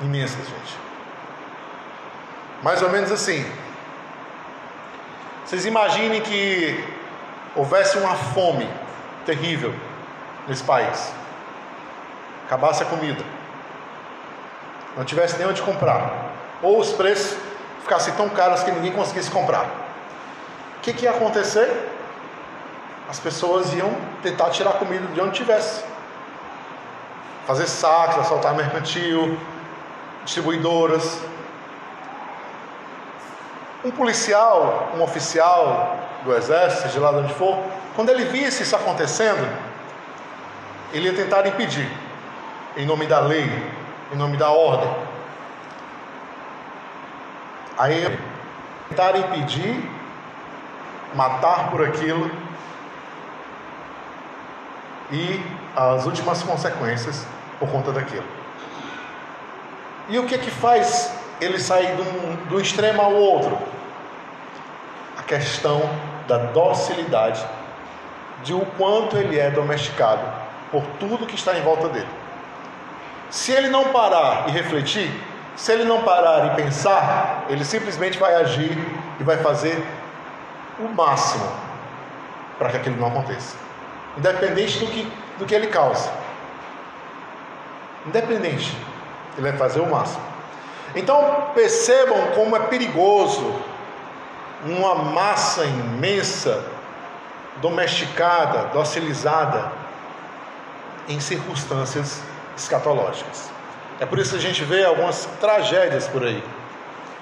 [0.00, 0.76] Imensas, gente.
[2.62, 3.44] Mais ou menos assim.
[5.44, 6.84] Vocês imaginem que
[7.56, 8.68] houvesse uma fome
[9.24, 9.74] terrível
[10.46, 11.12] nesse país.
[12.46, 13.24] Acabasse a comida.
[14.96, 16.32] Não tivesse nem onde comprar.
[16.62, 17.38] Ou os preços
[17.88, 19.64] ficassem tão caros que ninguém conseguisse comprar.
[20.76, 21.90] O que, que ia acontecer?
[23.08, 23.90] As pessoas iam
[24.22, 25.82] tentar tirar comida de onde tivesse.
[27.46, 29.38] Fazer saques, assaltar mercantil,
[30.22, 31.18] distribuidoras.
[33.82, 37.58] Um policial, um oficial do exército, seja lá de onde for,
[37.96, 39.48] quando ele visse isso acontecendo,
[40.92, 41.90] ele ia tentar impedir,
[42.76, 43.50] em nome da lei,
[44.12, 45.07] em nome da ordem.
[47.78, 48.18] Aí
[48.88, 49.88] tentar impedir,
[51.14, 52.30] matar por aquilo
[55.12, 55.40] e
[55.76, 57.24] as últimas consequências
[57.58, 58.24] por conta daquilo.
[60.08, 63.56] E o que é que faz ele sair do, do extremo ao outro?
[65.18, 65.82] A questão
[66.26, 67.44] da docilidade,
[68.42, 70.22] de o quanto ele é domesticado
[70.70, 72.08] por tudo que está em volta dele.
[73.30, 75.10] Se ele não parar e refletir,
[75.58, 78.78] se ele não parar e pensar, ele simplesmente vai agir
[79.18, 79.84] e vai fazer
[80.78, 81.52] o máximo
[82.56, 83.56] para que aquilo não aconteça.
[84.16, 86.12] Independente do que, do que ele causa.
[88.06, 88.72] Independente,
[89.36, 90.22] ele vai fazer o máximo.
[90.94, 93.60] Então percebam como é perigoso
[94.64, 96.64] uma massa imensa,
[97.56, 99.72] domesticada, docilizada,
[101.08, 102.22] em circunstâncias
[102.56, 103.57] escatológicas.
[104.00, 106.42] É por isso que a gente vê algumas tragédias por aí,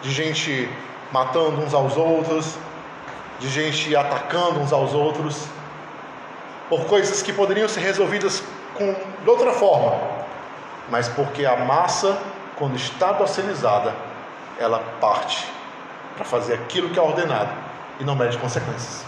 [0.02, 0.68] de gente
[1.10, 2.54] matando uns aos outros,
[3.38, 5.46] de gente atacando uns aos outros,
[6.68, 8.42] por coisas que poderiam ser resolvidas
[8.74, 9.98] com, de outra forma,
[10.90, 12.18] mas porque a massa,
[12.56, 13.94] quando está docilizada,
[14.58, 15.46] ela parte
[16.14, 17.50] para fazer aquilo que é ordenado
[18.00, 19.04] e não mede consequências.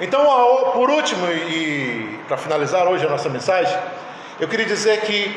[0.00, 0.22] Então,
[0.72, 3.78] por último, e para finalizar hoje a nossa mensagem,
[4.38, 5.34] eu queria dizer que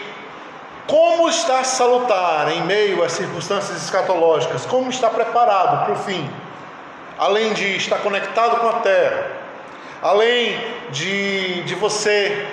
[0.90, 6.28] como está salutar em meio às circunstâncias escatológicas, como está preparado para o fim,
[7.16, 9.28] além de estar conectado com a terra,
[10.02, 10.58] além
[10.90, 12.44] de, de você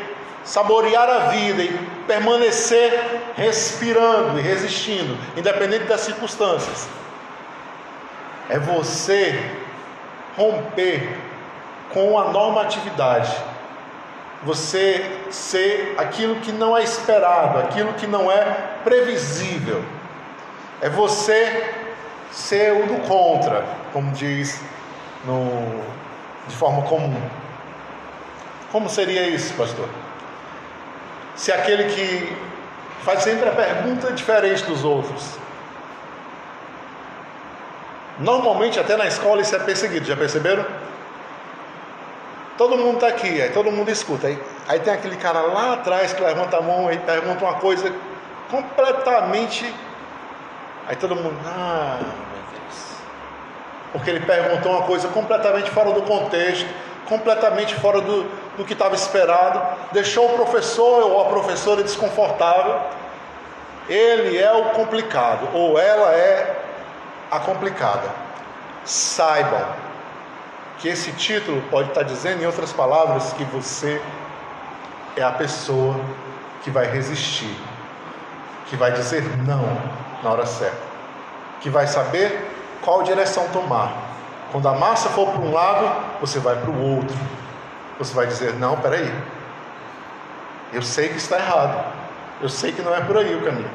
[0.45, 1.73] saborear a vida e
[2.07, 6.87] permanecer respirando e resistindo, independente das circunstâncias,
[8.51, 9.51] é você
[10.37, 11.19] romper
[11.95, 13.35] com a normatividade.
[14.43, 18.45] Você ser aquilo que não é esperado, aquilo que não é
[18.85, 19.83] previsível.
[20.81, 21.75] É você
[22.31, 24.61] ser o do contra, como diz
[25.25, 25.83] no,
[26.47, 27.21] de forma comum.
[28.71, 29.89] Como seria isso, pastor?
[31.35, 32.37] Se aquele que
[33.07, 35.39] faz sempre a pergunta diferente dos outros.
[38.19, 40.65] Normalmente, até na escola, isso é perseguido, já perceberam?
[42.57, 44.29] Todo mundo está aqui, aí todo mundo escuta.
[44.29, 47.93] Aí, aí tem aquele cara lá atrás que levanta a mão e pergunta uma coisa
[48.51, 49.73] completamente.
[50.89, 52.95] Aí todo mundo, ah, meu Deus.
[53.93, 56.67] Porque ele perguntou uma coisa completamente fora do contexto,
[57.07, 58.25] completamente fora do,
[58.57, 59.61] do que estava esperado,
[59.93, 62.81] deixou o professor ou a professora desconfortável.
[63.89, 66.57] Ele é o complicado, ou ela é
[67.31, 68.09] a complicada.
[68.85, 69.67] Saibam,
[70.79, 74.01] que esse título pode estar dizendo, em outras palavras, que você
[75.17, 75.99] é a pessoa
[76.63, 77.57] que vai resistir,
[78.67, 79.65] que vai dizer não
[80.23, 80.77] na hora certa,
[81.61, 82.51] que vai saber
[82.83, 83.93] qual direção tomar.
[84.53, 87.17] Quando a massa for para um lado, você vai para o outro.
[87.99, 89.13] Você vai dizer: não, peraí,
[90.73, 91.93] eu sei que está errado,
[92.41, 93.71] eu sei que não é por aí o caminho.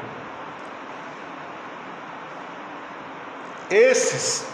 [3.69, 4.47] Esses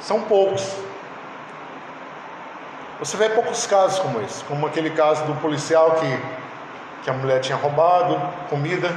[0.00, 0.74] são poucos.
[2.98, 6.20] Você vê poucos casos como esse, como aquele caso do policial que,
[7.04, 8.18] que a mulher tinha roubado
[8.48, 8.90] comida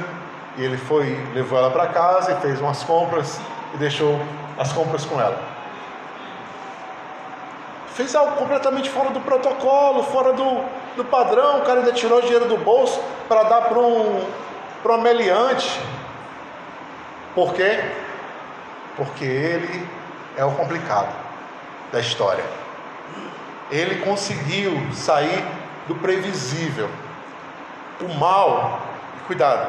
[0.56, 3.38] e ele foi, levou ela para casa e fez umas compras
[3.74, 4.18] e deixou
[4.58, 5.38] as compras com ela.
[7.94, 10.64] Fez algo completamente fora do protocolo, fora do,
[10.96, 12.98] do padrão, o cara ainda tirou dinheiro do bolso
[13.28, 14.24] para dar para um,
[14.82, 15.02] para um.
[17.34, 17.84] Por quê?
[18.96, 19.86] Porque ele
[20.38, 21.14] é o complicado
[21.92, 22.44] da história.
[23.70, 25.44] Ele conseguiu sair
[25.86, 26.88] do previsível.
[28.00, 28.80] O mal,
[29.26, 29.68] cuidado,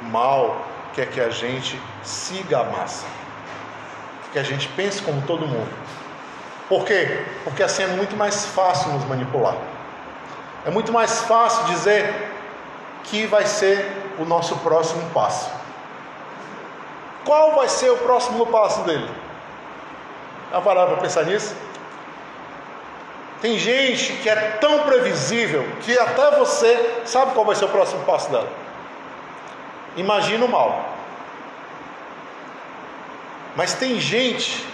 [0.00, 0.64] o mal
[0.94, 3.04] quer que a gente siga a massa,
[4.32, 5.72] que a gente pense como todo mundo.
[6.68, 7.24] Por quê?
[7.42, 9.56] Porque assim é muito mais fácil nos manipular.
[10.64, 12.32] É muito mais fácil dizer
[13.04, 15.50] que vai ser o nosso próximo passo.
[17.24, 19.10] Qual vai ser o próximo passo dele?
[20.50, 21.54] Já pararam para pensar nisso?
[23.44, 28.02] Tem gente que é tão previsível que até você sabe qual vai ser o próximo
[28.04, 28.48] passo dela.
[29.98, 30.88] Imagina o mal.
[33.54, 34.66] Mas tem gente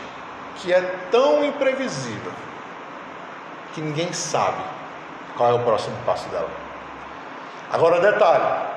[0.58, 2.30] que é tão imprevisível
[3.74, 4.62] que ninguém sabe
[5.36, 6.48] qual é o próximo passo dela.
[7.72, 8.68] Agora, detalhe: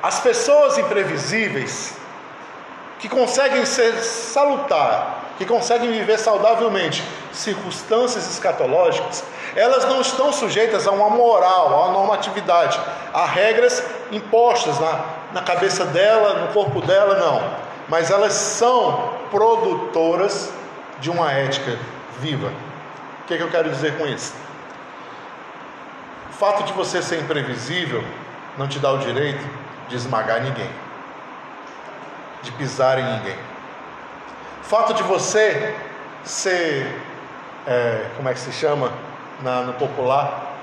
[0.00, 1.98] as pessoas imprevisíveis
[3.00, 9.24] que conseguem ser salutar, que conseguem viver saudavelmente circunstâncias escatológicas,
[9.54, 12.78] elas não estão sujeitas a uma moral, a uma normatividade,
[13.12, 17.66] a regras impostas na, na cabeça dela, no corpo dela, não.
[17.88, 20.50] Mas elas são produtoras
[21.00, 21.78] de uma ética
[22.20, 22.48] viva.
[23.22, 24.34] O que, é que eu quero dizer com isso?
[26.30, 28.02] O fato de você ser imprevisível
[28.58, 29.44] não te dá o direito
[29.88, 30.86] de esmagar ninguém
[32.46, 33.36] de pisar em ninguém.
[34.66, 35.76] O fato de você
[36.24, 37.00] ser,
[37.68, 38.92] é, como é que se chama
[39.40, 40.56] na, no popular?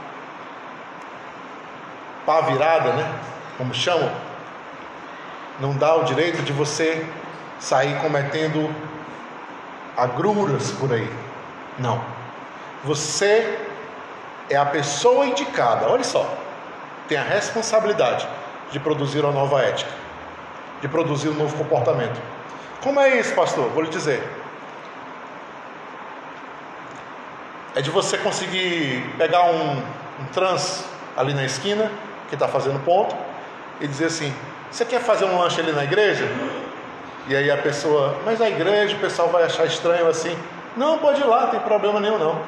[2.26, 3.10] Pá virada, né?
[3.58, 4.12] Como chamam?
[5.58, 7.08] Não dá o direito de você
[7.62, 8.70] sair cometendo
[9.96, 11.10] agruras por aí.
[11.80, 12.04] Não.
[12.84, 13.58] Você
[14.50, 16.30] é a pessoa indicada, olha só,
[17.08, 18.28] tem a responsabilidade
[18.70, 20.04] de produzir uma nova ética
[20.82, 22.20] de produzir um novo comportamento.
[22.84, 23.70] Como é isso, pastor?
[23.70, 24.22] Vou lhe dizer.
[27.76, 30.84] É de você conseguir pegar um, um trans
[31.16, 31.90] ali na esquina,
[32.28, 33.16] que está fazendo ponto,
[33.80, 34.36] e dizer assim:
[34.70, 36.28] Você quer fazer um lanche ali na igreja?
[37.30, 40.38] E aí a pessoa, mas na igreja o pessoal vai achar estranho assim.
[40.76, 42.42] Não, pode ir lá, não tem problema nenhum não.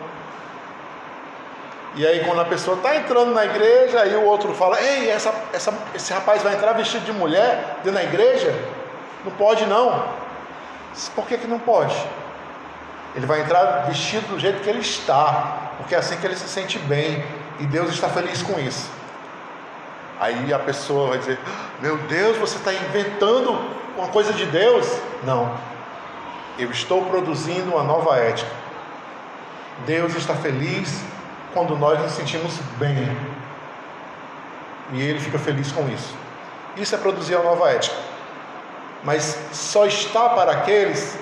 [1.96, 5.34] E aí quando a pessoa está entrando na igreja, aí o outro fala, ei, essa,
[5.54, 8.54] essa, esse rapaz vai entrar vestido de mulher dentro da igreja?
[9.24, 10.25] Não pode não.
[11.14, 11.96] Por que, que não pode?
[13.16, 16.48] Ele vai entrar vestido do jeito que ele está, porque é assim que ele se
[16.48, 17.24] sente bem,
[17.60, 18.90] e Deus está feliz com isso.
[20.20, 21.40] Aí a pessoa vai dizer:
[21.82, 23.58] Meu Deus, você está inventando
[23.98, 24.88] uma coisa de Deus?
[25.24, 25.58] Não,
[26.58, 28.50] eu estou produzindo uma nova ética.
[29.86, 31.02] Deus está feliz
[31.54, 33.18] quando nós nos sentimos bem.
[34.94, 36.14] E ele fica feliz com isso.
[36.78, 37.96] Isso é produzir a nova ética.
[39.06, 41.18] Mas só está para aqueles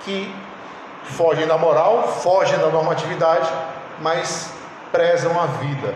[0.00, 0.32] que
[1.04, 3.50] fogem da moral, fogem da normatividade,
[4.00, 4.52] mas
[4.92, 5.94] prezam a vida,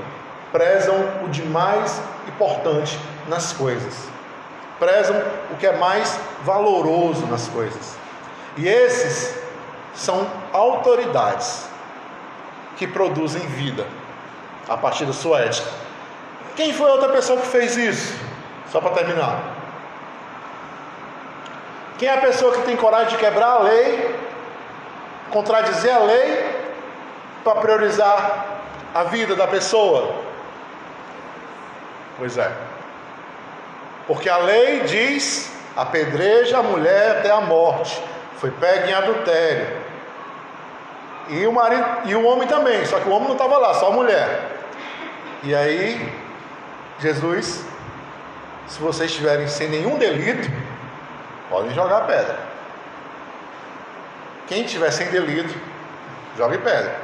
[0.51, 3.95] prezam o de mais importante nas coisas,
[4.79, 7.97] prezam o que é mais valoroso nas coisas.
[8.57, 9.39] E esses
[9.95, 11.69] são autoridades
[12.79, 13.87] que produzem vida
[14.67, 15.69] a partir da sua ética.
[16.57, 18.19] Quem foi a outra pessoa que fez isso?
[18.73, 19.56] Só para terminar.
[21.99, 24.15] Quem é a pessoa que tem coragem de quebrar a lei,
[25.31, 26.45] contradizer a lei,
[27.43, 28.61] para priorizar
[28.95, 30.15] a vida da pessoa?
[32.19, 32.51] Pois é.
[34.07, 38.03] Porque a lei diz: apedreja a mulher até a morte.
[38.39, 39.67] Foi pega em adultério.
[41.29, 43.89] E o marido e o homem também, só que o homem não estava lá, só
[43.89, 44.53] a mulher.
[45.43, 46.13] E aí
[47.01, 47.65] Jesus,
[48.69, 50.49] se vocês estiverem sem nenhum delito,
[51.51, 52.39] podem jogar pedra.
[54.47, 55.59] Quem tiver sem delito,
[56.37, 56.97] jogue pedra.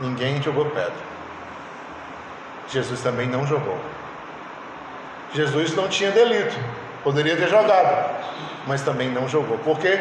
[0.00, 1.08] Ninguém jogou pedra.
[2.68, 3.78] Jesus também não jogou.
[5.34, 6.56] Jesus não tinha delito,
[7.02, 8.14] poderia ter jogado,
[8.66, 9.58] mas também não jogou.
[9.58, 10.00] Por quê?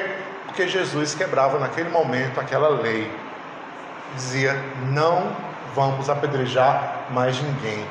[0.57, 3.11] porque Jesus quebrava naquele momento aquela lei.
[4.15, 5.31] Dizia: não
[5.75, 7.85] vamos apedrejar mais ninguém.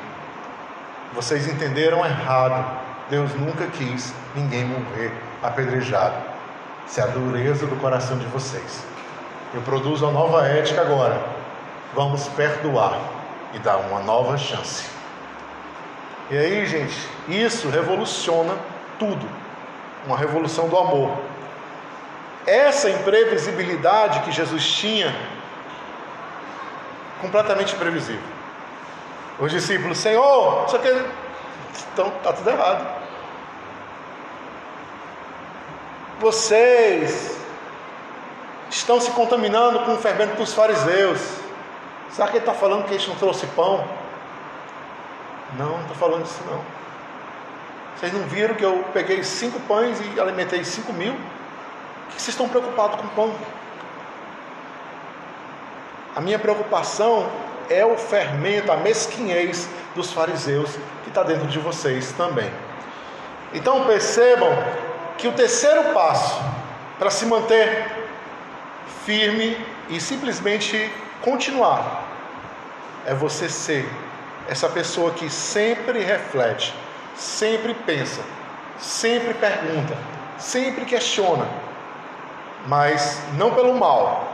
[1.13, 2.86] Vocês entenderam errado.
[3.09, 6.15] Deus nunca quis ninguém morrer apedrejado.
[6.85, 8.85] Isso é a dureza do coração de vocês.
[9.53, 11.21] Eu produzo uma nova ética agora.
[11.93, 12.99] Vamos perdoar
[13.53, 14.89] e dar uma nova chance.
[16.29, 16.95] E aí, gente,
[17.29, 18.53] isso revoluciona
[18.99, 19.25] tudo.
[20.05, 21.17] Uma revolução do amor.
[22.45, 25.15] Essa imprevisibilidade que Jesus tinha
[27.21, 28.21] completamente imprevisível.
[29.39, 30.89] Os discípulos, Senhor, isso aqui
[31.93, 32.96] então está tudo errado.
[36.19, 37.37] Vocês
[38.69, 41.19] estão se contaminando com o fermento dos fariseus.
[42.09, 43.87] Será que ele está falando que gente não trouxe pão?
[45.57, 46.61] Não, não está falando isso não.
[47.95, 51.13] Vocês não viram que eu peguei cinco pães e alimentei cinco mil?
[52.09, 53.35] Que vocês estão preocupados com pão?
[56.15, 57.29] A minha preocupação
[57.69, 60.71] é o fermento, a mesquinhez dos fariseus
[61.03, 62.51] que está dentro de vocês também.
[63.53, 64.49] Então percebam
[65.17, 66.39] que o terceiro passo
[66.99, 67.91] para se manter
[69.05, 69.57] firme
[69.89, 70.91] e simplesmente
[71.21, 72.03] continuar
[73.05, 73.89] é você ser
[74.49, 76.73] essa pessoa que sempre reflete,
[77.15, 78.21] sempre pensa,
[78.77, 79.97] sempre pergunta,
[80.37, 81.47] sempre questiona,
[82.67, 84.27] mas não pelo mal,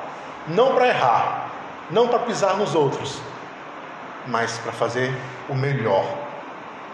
[0.47, 1.49] não para errar,
[1.89, 3.21] não para pisar nos outros,
[4.27, 5.13] mas para fazer
[5.49, 6.05] o melhor,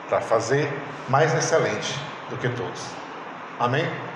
[0.09, 0.71] para fazer
[1.07, 1.97] mais excelente
[2.29, 2.99] do que todos.
[3.59, 4.08] Amén.